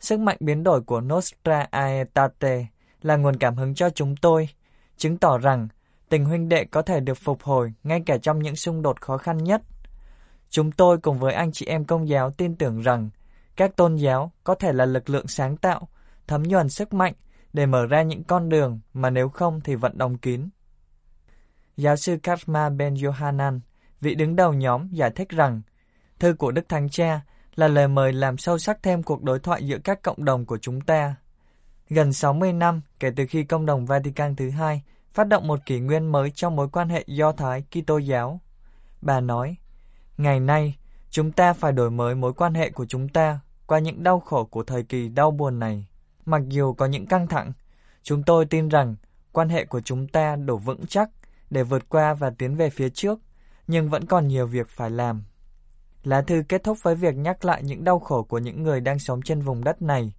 Sức 0.00 0.20
mạnh 0.20 0.36
biến 0.40 0.62
đổi 0.62 0.80
của 0.80 1.00
Nostra 1.00 1.66
Aetate 1.70 2.66
là 3.02 3.16
nguồn 3.16 3.36
cảm 3.36 3.56
hứng 3.56 3.74
cho 3.74 3.90
chúng 3.90 4.16
tôi, 4.16 4.48
chứng 4.96 5.18
tỏ 5.18 5.38
rằng 5.38 5.68
tình 6.08 6.24
huynh 6.24 6.48
đệ 6.48 6.64
có 6.64 6.82
thể 6.82 7.00
được 7.00 7.18
phục 7.18 7.42
hồi 7.42 7.72
ngay 7.82 8.02
cả 8.06 8.18
trong 8.18 8.38
những 8.38 8.56
xung 8.56 8.82
đột 8.82 9.00
khó 9.00 9.18
khăn 9.18 9.44
nhất. 9.44 9.62
Chúng 10.52 10.72
tôi 10.72 10.98
cùng 10.98 11.18
với 11.18 11.34
anh 11.34 11.52
chị 11.52 11.66
em 11.66 11.84
công 11.84 12.08
giáo 12.08 12.30
tin 12.30 12.56
tưởng 12.56 12.80
rằng 12.80 13.10
các 13.56 13.76
tôn 13.76 13.96
giáo 13.96 14.32
có 14.44 14.54
thể 14.54 14.72
là 14.72 14.84
lực 14.84 15.10
lượng 15.10 15.26
sáng 15.26 15.56
tạo, 15.56 15.88
thấm 16.26 16.42
nhuần 16.42 16.68
sức 16.68 16.92
mạnh 16.92 17.12
để 17.52 17.66
mở 17.66 17.86
ra 17.86 18.02
những 18.02 18.24
con 18.24 18.48
đường 18.48 18.80
mà 18.94 19.10
nếu 19.10 19.28
không 19.28 19.60
thì 19.60 19.74
vẫn 19.74 19.98
đóng 19.98 20.18
kín. 20.18 20.48
Giáo 21.76 21.96
sư 21.96 22.16
Karma 22.22 22.70
Ben 22.70 22.94
Yohanan, 23.04 23.60
vị 24.00 24.14
đứng 24.14 24.36
đầu 24.36 24.52
nhóm, 24.52 24.88
giải 24.88 25.10
thích 25.10 25.28
rằng 25.28 25.62
thư 26.18 26.34
của 26.34 26.50
Đức 26.50 26.68
Thánh 26.68 26.88
Cha 26.88 27.20
là 27.54 27.68
lời 27.68 27.88
mời 27.88 28.12
làm 28.12 28.36
sâu 28.36 28.58
sắc 28.58 28.82
thêm 28.82 29.02
cuộc 29.02 29.22
đối 29.22 29.38
thoại 29.38 29.66
giữa 29.66 29.78
các 29.84 30.02
cộng 30.02 30.24
đồng 30.24 30.46
của 30.46 30.58
chúng 30.58 30.80
ta. 30.80 31.14
Gần 31.88 32.12
60 32.12 32.52
năm 32.52 32.80
kể 33.00 33.10
từ 33.16 33.26
khi 33.26 33.44
Công 33.44 33.66
đồng 33.66 33.86
Vatican 33.86 34.36
thứ 34.36 34.50
hai 34.50 34.82
phát 35.12 35.28
động 35.28 35.46
một 35.46 35.66
kỷ 35.66 35.80
nguyên 35.80 36.12
mới 36.12 36.30
trong 36.30 36.56
mối 36.56 36.68
quan 36.72 36.88
hệ 36.88 37.04
Do 37.06 37.32
Thái 37.32 37.64
Kitô 37.70 37.98
giáo. 37.98 38.40
Bà 39.02 39.20
nói, 39.20 39.56
ngày 40.16 40.40
nay 40.40 40.76
chúng 41.10 41.32
ta 41.32 41.52
phải 41.52 41.72
đổi 41.72 41.90
mới 41.90 42.14
mối 42.14 42.32
quan 42.32 42.54
hệ 42.54 42.70
của 42.70 42.86
chúng 42.86 43.08
ta 43.08 43.40
qua 43.66 43.78
những 43.78 44.02
đau 44.02 44.20
khổ 44.20 44.44
của 44.44 44.64
thời 44.64 44.82
kỳ 44.82 45.08
đau 45.08 45.30
buồn 45.30 45.58
này. 45.58 45.86
Mặc 46.24 46.42
dù 46.48 46.72
có 46.72 46.86
những 46.86 47.06
căng 47.06 47.26
thẳng, 47.26 47.52
chúng 48.02 48.22
tôi 48.22 48.46
tin 48.46 48.68
rằng 48.68 48.96
quan 49.32 49.48
hệ 49.48 49.64
của 49.64 49.80
chúng 49.80 50.08
ta 50.08 50.36
đủ 50.36 50.58
vững 50.58 50.86
chắc 50.86 51.10
để 51.50 51.62
vượt 51.62 51.88
qua 51.88 52.14
và 52.14 52.30
tiến 52.38 52.56
về 52.56 52.70
phía 52.70 52.88
trước, 52.88 53.20
nhưng 53.66 53.88
vẫn 53.88 54.06
còn 54.06 54.28
nhiều 54.28 54.46
việc 54.46 54.68
phải 54.68 54.90
làm. 54.90 55.24
Lá 56.04 56.22
thư 56.22 56.42
kết 56.48 56.64
thúc 56.64 56.78
với 56.82 56.94
việc 56.94 57.16
nhắc 57.16 57.44
lại 57.44 57.62
những 57.62 57.84
đau 57.84 57.98
khổ 57.98 58.22
của 58.22 58.38
những 58.38 58.62
người 58.62 58.80
đang 58.80 58.98
sống 58.98 59.22
trên 59.22 59.40
vùng 59.40 59.64
đất 59.64 59.82
này 59.82 60.12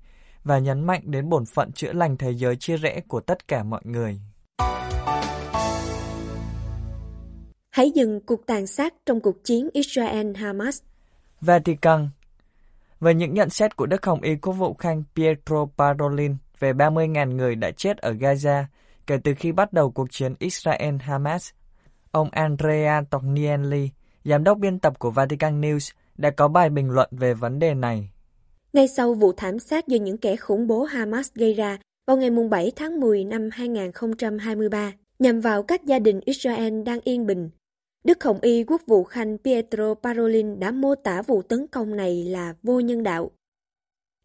và 0.43 0.59
nhấn 0.59 0.87
mạnh 0.87 1.01
đến 1.05 1.29
bổn 1.29 1.45
phận 1.45 1.71
chữa 1.71 1.93
lành 1.93 2.17
thế 2.17 2.31
giới 2.31 2.55
chia 2.55 2.77
rẽ 2.77 3.01
của 3.07 3.19
tất 3.19 3.47
cả 3.47 3.63
mọi 3.63 3.81
người. 3.83 4.21
Hãy 7.73 7.91
dừng 7.91 8.19
cuộc 8.25 8.45
tàn 8.45 8.67
sát 8.67 8.93
trong 9.05 9.19
cuộc 9.19 9.43
chiến 9.43 9.69
Israel-Hamas. 9.73 10.81
Vatican 11.41 12.09
Về 12.99 13.13
những 13.13 13.33
nhận 13.33 13.49
xét 13.49 13.75
của 13.75 13.85
Đức 13.85 14.05
Hồng 14.05 14.21
Y 14.21 14.35
Quốc 14.35 14.53
vụ 14.53 14.73
Khanh 14.73 15.03
Pietro 15.15 15.65
Parolin 15.77 16.35
về 16.59 16.73
30.000 16.73 17.35
người 17.35 17.55
đã 17.55 17.71
chết 17.71 17.97
ở 17.97 18.11
Gaza 18.11 18.63
kể 19.07 19.17
từ 19.23 19.33
khi 19.37 19.51
bắt 19.51 19.73
đầu 19.73 19.91
cuộc 19.91 20.11
chiến 20.11 20.33
Israel-Hamas, 20.39 21.51
ông 22.11 22.29
Andrea 22.31 23.01
Tognelli, 23.09 23.89
giám 24.25 24.43
đốc 24.43 24.57
biên 24.57 24.79
tập 24.79 24.99
của 24.99 25.11
Vatican 25.11 25.61
News, 25.61 25.91
đã 26.17 26.29
có 26.29 26.47
bài 26.47 26.69
bình 26.69 26.89
luận 26.89 27.09
về 27.11 27.33
vấn 27.33 27.59
đề 27.59 27.73
này. 27.73 28.09
Ngay 28.73 28.87
sau 28.87 29.13
vụ 29.13 29.31
thảm 29.37 29.59
sát 29.59 29.87
do 29.87 29.97
những 29.97 30.17
kẻ 30.17 30.35
khủng 30.35 30.67
bố 30.67 30.83
Hamas 30.83 31.33
gây 31.35 31.53
ra 31.53 31.77
vào 32.07 32.17
ngày 32.17 32.29
7 32.49 32.71
tháng 32.75 32.99
10 32.99 33.23
năm 33.23 33.49
2023 33.51 34.91
nhằm 35.19 35.39
vào 35.39 35.63
các 35.63 35.83
gia 35.85 35.99
đình 35.99 36.19
Israel 36.25 36.83
đang 36.83 36.99
yên 37.03 37.25
bình, 37.25 37.49
Đức 38.03 38.23
Hồng 38.23 38.39
Y 38.41 38.63
Quốc 38.63 38.81
vụ 38.87 39.03
Khanh 39.03 39.37
Pietro 39.37 39.93
Parolin 39.93 40.59
đã 40.59 40.71
mô 40.71 40.95
tả 40.95 41.21
vụ 41.21 41.41
tấn 41.41 41.67
công 41.67 41.95
này 41.95 42.23
là 42.23 42.55
vô 42.63 42.79
nhân 42.79 43.03
đạo. 43.03 43.31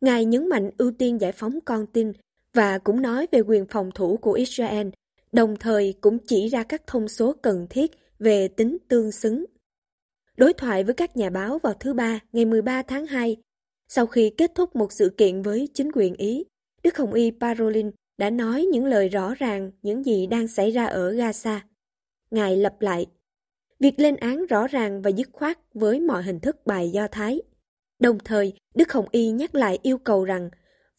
Ngài 0.00 0.24
nhấn 0.24 0.48
mạnh 0.48 0.70
ưu 0.78 0.92
tiên 0.98 1.20
giải 1.20 1.32
phóng 1.32 1.58
con 1.64 1.86
tin 1.86 2.12
và 2.54 2.78
cũng 2.78 3.02
nói 3.02 3.26
về 3.32 3.40
quyền 3.40 3.66
phòng 3.66 3.90
thủ 3.94 4.16
của 4.16 4.32
Israel, 4.32 4.88
đồng 5.32 5.56
thời 5.56 5.94
cũng 6.00 6.18
chỉ 6.26 6.48
ra 6.48 6.62
các 6.62 6.86
thông 6.86 7.08
số 7.08 7.32
cần 7.42 7.66
thiết 7.70 7.90
về 8.18 8.48
tính 8.48 8.76
tương 8.88 9.12
xứng 9.12 9.44
Đối 10.38 10.52
thoại 10.52 10.84
với 10.84 10.94
các 10.94 11.16
nhà 11.16 11.30
báo 11.30 11.58
vào 11.58 11.74
thứ 11.80 11.94
Ba, 11.94 12.20
ngày 12.32 12.44
13 12.44 12.82
tháng 12.82 13.06
2, 13.06 13.36
sau 13.88 14.06
khi 14.06 14.30
kết 14.36 14.52
thúc 14.54 14.76
một 14.76 14.92
sự 14.92 15.14
kiện 15.16 15.42
với 15.42 15.68
chính 15.74 15.90
quyền 15.94 16.14
Ý, 16.14 16.44
Đức 16.82 16.96
Hồng 16.96 17.12
Y 17.12 17.30
Parolin 17.40 17.90
đã 18.18 18.30
nói 18.30 18.64
những 18.72 18.84
lời 18.84 19.08
rõ 19.08 19.34
ràng 19.34 19.70
những 19.82 20.04
gì 20.04 20.26
đang 20.26 20.48
xảy 20.48 20.70
ra 20.70 20.86
ở 20.86 21.12
Gaza. 21.12 21.58
Ngài 22.30 22.56
lặp 22.56 22.80
lại, 22.80 23.06
việc 23.80 24.00
lên 24.00 24.16
án 24.16 24.46
rõ 24.46 24.66
ràng 24.66 25.02
và 25.02 25.10
dứt 25.10 25.28
khoát 25.32 25.58
với 25.74 26.00
mọi 26.00 26.22
hình 26.22 26.40
thức 26.40 26.66
bài 26.66 26.90
Do 26.90 27.06
Thái. 27.10 27.40
Đồng 27.98 28.18
thời, 28.24 28.52
Đức 28.74 28.92
Hồng 28.92 29.06
Y 29.10 29.30
nhắc 29.30 29.54
lại 29.54 29.78
yêu 29.82 29.98
cầu 29.98 30.24
rằng 30.24 30.50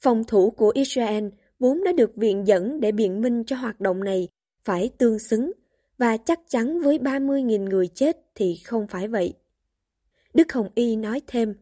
phòng 0.01 0.23
thủ 0.23 0.51
của 0.51 0.71
Israel 0.75 1.27
vốn 1.59 1.83
đã 1.83 1.91
được 1.91 2.15
viện 2.15 2.47
dẫn 2.47 2.79
để 2.79 2.91
biện 2.91 3.21
minh 3.21 3.43
cho 3.43 3.55
hoạt 3.55 3.79
động 3.79 4.03
này 4.03 4.27
phải 4.63 4.89
tương 4.97 5.19
xứng 5.19 5.51
và 5.97 6.17
chắc 6.17 6.39
chắn 6.49 6.81
với 6.81 6.97
30.000 6.97 7.69
người 7.69 7.87
chết 7.87 8.17
thì 8.35 8.55
không 8.65 8.87
phải 8.87 9.07
vậy. 9.07 9.33
Đức 10.33 10.53
Hồng 10.53 10.69
Y 10.75 10.95
nói 10.95 11.21
thêm, 11.27 11.55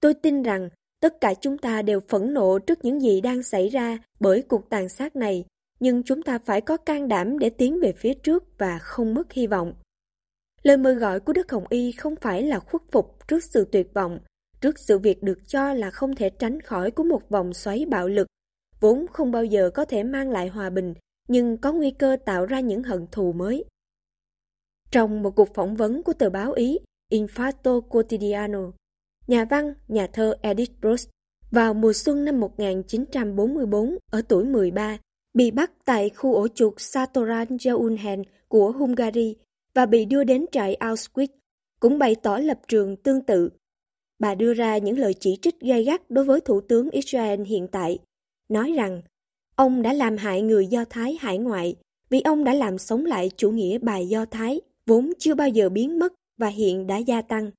tôi 0.00 0.14
tin 0.14 0.42
rằng 0.42 0.68
tất 1.00 1.20
cả 1.20 1.34
chúng 1.34 1.58
ta 1.58 1.82
đều 1.82 2.00
phẫn 2.08 2.34
nộ 2.34 2.58
trước 2.58 2.84
những 2.84 3.00
gì 3.00 3.20
đang 3.20 3.42
xảy 3.42 3.68
ra 3.68 3.98
bởi 4.20 4.42
cuộc 4.42 4.70
tàn 4.70 4.88
sát 4.88 5.16
này, 5.16 5.44
nhưng 5.80 6.02
chúng 6.02 6.22
ta 6.22 6.38
phải 6.38 6.60
có 6.60 6.76
can 6.76 7.08
đảm 7.08 7.38
để 7.38 7.50
tiến 7.50 7.80
về 7.80 7.92
phía 7.92 8.14
trước 8.14 8.44
và 8.58 8.78
không 8.78 9.14
mất 9.14 9.32
hy 9.32 9.46
vọng. 9.46 9.74
Lời 10.66 10.76
mời 10.76 10.94
gọi 10.94 11.20
của 11.20 11.32
Đức 11.32 11.52
Hồng 11.52 11.64
Y 11.68 11.92
không 11.92 12.16
phải 12.16 12.42
là 12.42 12.58
khuất 12.58 12.82
phục 12.92 13.28
trước 13.28 13.44
sự 13.44 13.68
tuyệt 13.72 13.94
vọng, 13.94 14.18
trước 14.60 14.78
sự 14.78 14.98
việc 14.98 15.22
được 15.22 15.38
cho 15.48 15.72
là 15.72 15.90
không 15.90 16.14
thể 16.14 16.30
tránh 16.30 16.60
khỏi 16.60 16.90
của 16.90 17.04
một 17.04 17.28
vòng 17.28 17.54
xoáy 17.54 17.86
bạo 17.90 18.08
lực, 18.08 18.26
vốn 18.80 19.06
không 19.12 19.30
bao 19.30 19.44
giờ 19.44 19.70
có 19.74 19.84
thể 19.84 20.02
mang 20.02 20.30
lại 20.30 20.48
hòa 20.48 20.70
bình 20.70 20.94
nhưng 21.28 21.58
có 21.58 21.72
nguy 21.72 21.90
cơ 21.90 22.16
tạo 22.24 22.46
ra 22.46 22.60
những 22.60 22.82
hận 22.82 23.06
thù 23.12 23.32
mới. 23.32 23.64
Trong 24.90 25.22
một 25.22 25.30
cuộc 25.30 25.54
phỏng 25.54 25.76
vấn 25.76 26.02
của 26.02 26.12
tờ 26.12 26.30
báo 26.30 26.52
Ý 26.52 26.78
Infarto 27.12 27.80
Quotidiano, 27.80 28.72
nhà 29.26 29.44
văn, 29.44 29.74
nhà 29.88 30.06
thơ 30.12 30.36
Edith 30.42 30.72
Bruce 30.80 31.10
vào 31.50 31.74
mùa 31.74 31.92
xuân 31.92 32.24
năm 32.24 32.40
1944 32.40 33.98
ở 34.10 34.22
tuổi 34.28 34.44
13 34.44 34.98
bị 35.34 35.50
bắt 35.50 35.70
tại 35.84 36.10
khu 36.10 36.34
ổ 36.34 36.48
chuột 36.48 36.74
Satoran 36.76 37.48
Jaunhen 37.48 38.24
của 38.48 38.72
Hungary 38.72 39.36
và 39.76 39.86
bị 39.86 40.04
đưa 40.04 40.24
đến 40.24 40.46
trại 40.52 40.76
Auschwitz, 40.80 41.28
cũng 41.80 41.98
bày 41.98 42.14
tỏ 42.14 42.38
lập 42.38 42.60
trường 42.68 42.96
tương 42.96 43.22
tự. 43.22 43.50
Bà 44.18 44.34
đưa 44.34 44.54
ra 44.54 44.78
những 44.78 44.98
lời 44.98 45.14
chỉ 45.20 45.38
trích 45.42 45.60
gay 45.60 45.84
gắt 45.84 46.10
đối 46.10 46.24
với 46.24 46.40
Thủ 46.40 46.60
tướng 46.60 46.90
Israel 46.90 47.42
hiện 47.42 47.68
tại, 47.72 47.98
nói 48.48 48.72
rằng 48.72 49.02
ông 49.56 49.82
đã 49.82 49.92
làm 49.92 50.16
hại 50.16 50.42
người 50.42 50.66
Do 50.66 50.84
Thái 50.90 51.16
hải 51.20 51.38
ngoại 51.38 51.76
vì 52.08 52.20
ông 52.20 52.44
đã 52.44 52.54
làm 52.54 52.78
sống 52.78 53.04
lại 53.04 53.30
chủ 53.36 53.50
nghĩa 53.50 53.78
bài 53.78 54.08
Do 54.08 54.24
Thái, 54.24 54.60
vốn 54.86 55.12
chưa 55.18 55.34
bao 55.34 55.48
giờ 55.48 55.68
biến 55.68 55.98
mất 55.98 56.12
và 56.38 56.48
hiện 56.48 56.86
đã 56.86 56.96
gia 56.96 57.22
tăng. 57.22 57.50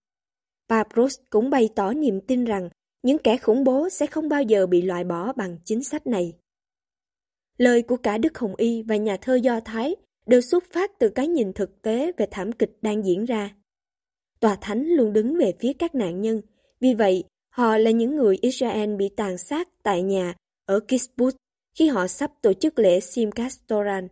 Bà 0.67 0.83
Bruce 0.93 1.23
cũng 1.29 1.49
bày 1.49 1.69
tỏ 1.75 1.93
niềm 1.93 2.21
tin 2.21 2.45
rằng 2.45 2.69
những 3.03 3.17
kẻ 3.17 3.37
khủng 3.37 3.63
bố 3.63 3.89
sẽ 3.89 4.05
không 4.07 4.29
bao 4.29 4.43
giờ 4.43 4.67
bị 4.67 4.81
loại 4.81 5.03
bỏ 5.03 5.33
bằng 5.33 5.57
chính 5.65 5.83
sách 5.83 6.07
này. 6.07 6.33
Lời 7.57 7.81
của 7.81 7.97
cả 7.97 8.17
Đức 8.17 8.37
Hồng 8.37 8.55
Y 8.55 8.81
và 8.81 8.95
nhà 8.95 9.17
thơ 9.21 9.35
Do 9.35 9.59
Thái 9.59 9.95
đều 10.27 10.41
xuất 10.41 10.63
phát 10.71 10.91
từ 10.99 11.09
cái 11.09 11.27
nhìn 11.27 11.53
thực 11.53 11.81
tế 11.81 12.11
về 12.17 12.27
thảm 12.31 12.51
kịch 12.51 12.77
đang 12.81 13.05
diễn 13.05 13.25
ra. 13.25 13.55
Tòa 14.39 14.55
Thánh 14.61 14.87
luôn 14.87 15.13
đứng 15.13 15.37
về 15.37 15.53
phía 15.59 15.73
các 15.73 15.95
nạn 15.95 16.21
nhân, 16.21 16.41
vì 16.79 16.93
vậy 16.93 17.23
họ 17.49 17.77
là 17.77 17.91
những 17.91 18.15
người 18.15 18.37
Israel 18.41 18.95
bị 18.95 19.09
tàn 19.09 19.37
sát 19.37 19.67
tại 19.83 20.03
nhà 20.03 20.35
ở 20.65 20.79
Kibbutz 20.87 21.31
khi 21.77 21.87
họ 21.87 22.07
sắp 22.07 22.31
tổ 22.41 22.53
chức 22.53 22.79
lễ 22.79 22.99
Simchat 22.99 23.51
Torah 23.67 24.03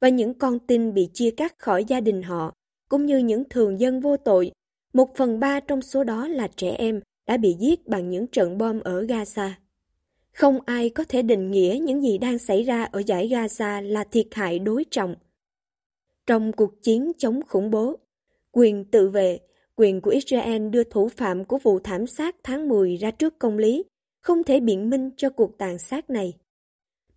và 0.00 0.08
những 0.08 0.34
con 0.34 0.58
tin 0.58 0.94
bị 0.94 1.08
chia 1.14 1.30
cắt 1.30 1.58
khỏi 1.58 1.84
gia 1.84 2.00
đình 2.00 2.22
họ, 2.22 2.52
cũng 2.88 3.06
như 3.06 3.18
những 3.18 3.44
thường 3.50 3.80
dân 3.80 4.00
vô 4.00 4.16
tội. 4.16 4.52
Một 4.92 5.16
phần 5.16 5.40
ba 5.40 5.60
trong 5.60 5.82
số 5.82 6.04
đó 6.04 6.28
là 6.28 6.48
trẻ 6.56 6.70
em 6.70 7.00
đã 7.26 7.36
bị 7.36 7.56
giết 7.60 7.86
bằng 7.86 8.10
những 8.10 8.26
trận 8.26 8.58
bom 8.58 8.80
ở 8.80 9.02
Gaza. 9.02 9.50
Không 10.32 10.58
ai 10.66 10.90
có 10.90 11.04
thể 11.08 11.22
định 11.22 11.50
nghĩa 11.50 11.78
những 11.82 12.02
gì 12.02 12.18
đang 12.18 12.38
xảy 12.38 12.62
ra 12.62 12.84
ở 12.84 13.02
giải 13.06 13.28
Gaza 13.28 13.82
là 13.82 14.04
thiệt 14.04 14.26
hại 14.30 14.58
đối 14.58 14.84
trọng. 14.90 15.14
Trong 16.26 16.52
cuộc 16.52 16.82
chiến 16.82 17.12
chống 17.18 17.40
khủng 17.48 17.70
bố, 17.70 17.98
quyền 18.52 18.84
tự 18.84 19.08
vệ, 19.08 19.40
quyền 19.76 20.00
của 20.00 20.10
Israel 20.10 20.68
đưa 20.68 20.84
thủ 20.84 21.08
phạm 21.08 21.44
của 21.44 21.58
vụ 21.62 21.78
thảm 21.78 22.06
sát 22.06 22.36
tháng 22.42 22.68
10 22.68 22.96
ra 22.96 23.10
trước 23.10 23.38
công 23.38 23.58
lý, 23.58 23.84
không 24.20 24.44
thể 24.44 24.60
biện 24.60 24.90
minh 24.90 25.10
cho 25.16 25.30
cuộc 25.30 25.58
tàn 25.58 25.78
sát 25.78 26.10
này. 26.10 26.32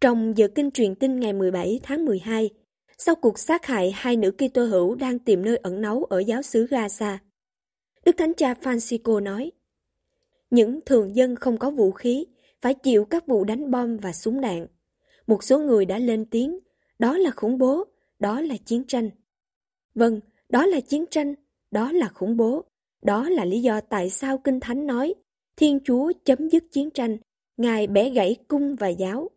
Trong 0.02 0.38
giờ 0.38 0.48
kinh 0.56 0.72
truyền 0.72 0.96
tin 0.96 1.20
ngày 1.20 1.34
17 1.34 1.80
tháng 1.84 2.06
12, 2.06 2.50
sau 2.98 3.16
cuộc 3.16 3.40
sát 3.40 3.66
hại 3.66 3.92
hai 3.96 4.16
nữ 4.16 4.32
Kitô 4.32 4.66
hữu 4.66 4.96
đang 4.96 5.20
tìm 5.20 5.46
nơi 5.46 5.58
ẩn 5.58 5.82
náu 5.82 6.04
ở 6.04 6.20
giáo 6.20 6.42
xứ 6.42 6.66
Gaza, 6.66 7.18
Đức 8.06 8.18
Thánh 8.18 8.34
Cha 8.34 8.54
Francisco 8.54 9.24
nói, 9.24 9.52
những 10.50 10.80
thường 10.86 11.16
dân 11.16 11.36
không 11.36 11.58
có 11.58 11.72
vũ 11.72 11.92
khí 11.92 12.26
phải 12.62 12.74
chịu 12.74 13.06
các 13.06 13.28
vụ 13.28 13.44
đánh 13.44 13.72
bom 13.72 13.98
và 13.98 14.14
súng 14.14 14.42
đạn. 14.42 14.68
Một 15.28 15.44
số 15.44 15.60
người 15.60 15.86
đã 15.86 16.00
lên 16.00 16.26
tiếng, 16.26 16.60
đó 17.00 17.18
là 17.18 17.32
khủng 17.32 17.58
bố, 17.58 17.84
đó 18.20 18.42
là 18.42 18.56
chiến 18.66 18.84
tranh. 18.84 19.10
Vâng, 19.96 20.20
đó 20.50 20.66
là 20.66 20.80
chiến 20.80 21.06
tranh, 21.12 21.36
đó 21.72 21.92
là 21.92 22.08
khủng 22.08 22.38
bố. 22.38 22.64
Đó 23.02 23.30
là 23.30 23.46
lý 23.46 23.62
do 23.62 23.82
tại 23.82 24.10
sao 24.10 24.38
Kinh 24.38 24.60
Thánh 24.60 24.88
nói 24.88 25.14
Thiên 25.56 25.80
Chúa 25.86 26.12
chấm 26.26 26.50
dứt 26.50 26.64
chiến 26.72 26.90
tranh, 26.90 27.18
Ngài 27.58 27.88
bẻ 27.88 28.10
gãy 28.10 28.36
cung 28.48 28.76
và 28.76 28.88
giáo. 28.88 29.30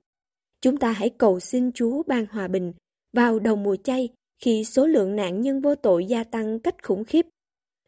Chúng 0.61 0.77
ta 0.77 0.93
hãy 0.93 1.11
cầu 1.11 1.40
xin 1.40 1.73
Chúa 1.73 2.03
ban 2.07 2.27
hòa 2.27 2.49
bình 2.49 2.73
vào 3.12 3.38
đầu 3.38 3.57
mùa 3.57 3.77
chay 3.77 4.09
khi 4.38 4.64
số 4.64 4.87
lượng 4.87 5.16
nạn 5.16 5.40
nhân 5.40 5.61
vô 5.61 5.75
tội 5.75 6.07
gia 6.07 6.25
tăng 6.25 6.59
cách 6.59 6.83
khủng 6.83 7.05
khiếp. 7.05 7.27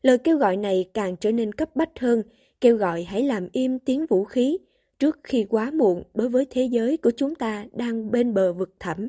Lời 0.02 0.18
kêu 0.18 0.38
gọi 0.38 0.57
này 0.57 0.90
càng 0.94 1.16
trở 1.16 1.33
nên 1.33 1.52
cấp 1.52 1.76
bách 1.76 1.98
hơn, 1.98 2.22
kêu 2.61 2.76
gọi 2.76 3.02
hãy 3.02 3.22
làm 3.22 3.48
im 3.52 3.78
tiếng 3.78 4.07
vũ 4.07 4.24
khí 4.24 4.59
trước 4.98 5.18
khi 5.24 5.46
quá 5.48 5.70
muộn 5.70 6.02
đối 6.14 6.28
với 6.28 6.46
thế 6.50 6.64
giới 6.64 6.96
của 6.96 7.11
chúng 7.16 7.35
ta 7.35 7.66
đang 7.72 8.11
bên 8.11 8.35
bờ 8.35 8.52
vực 8.52 8.74
thẳm. 8.81 9.09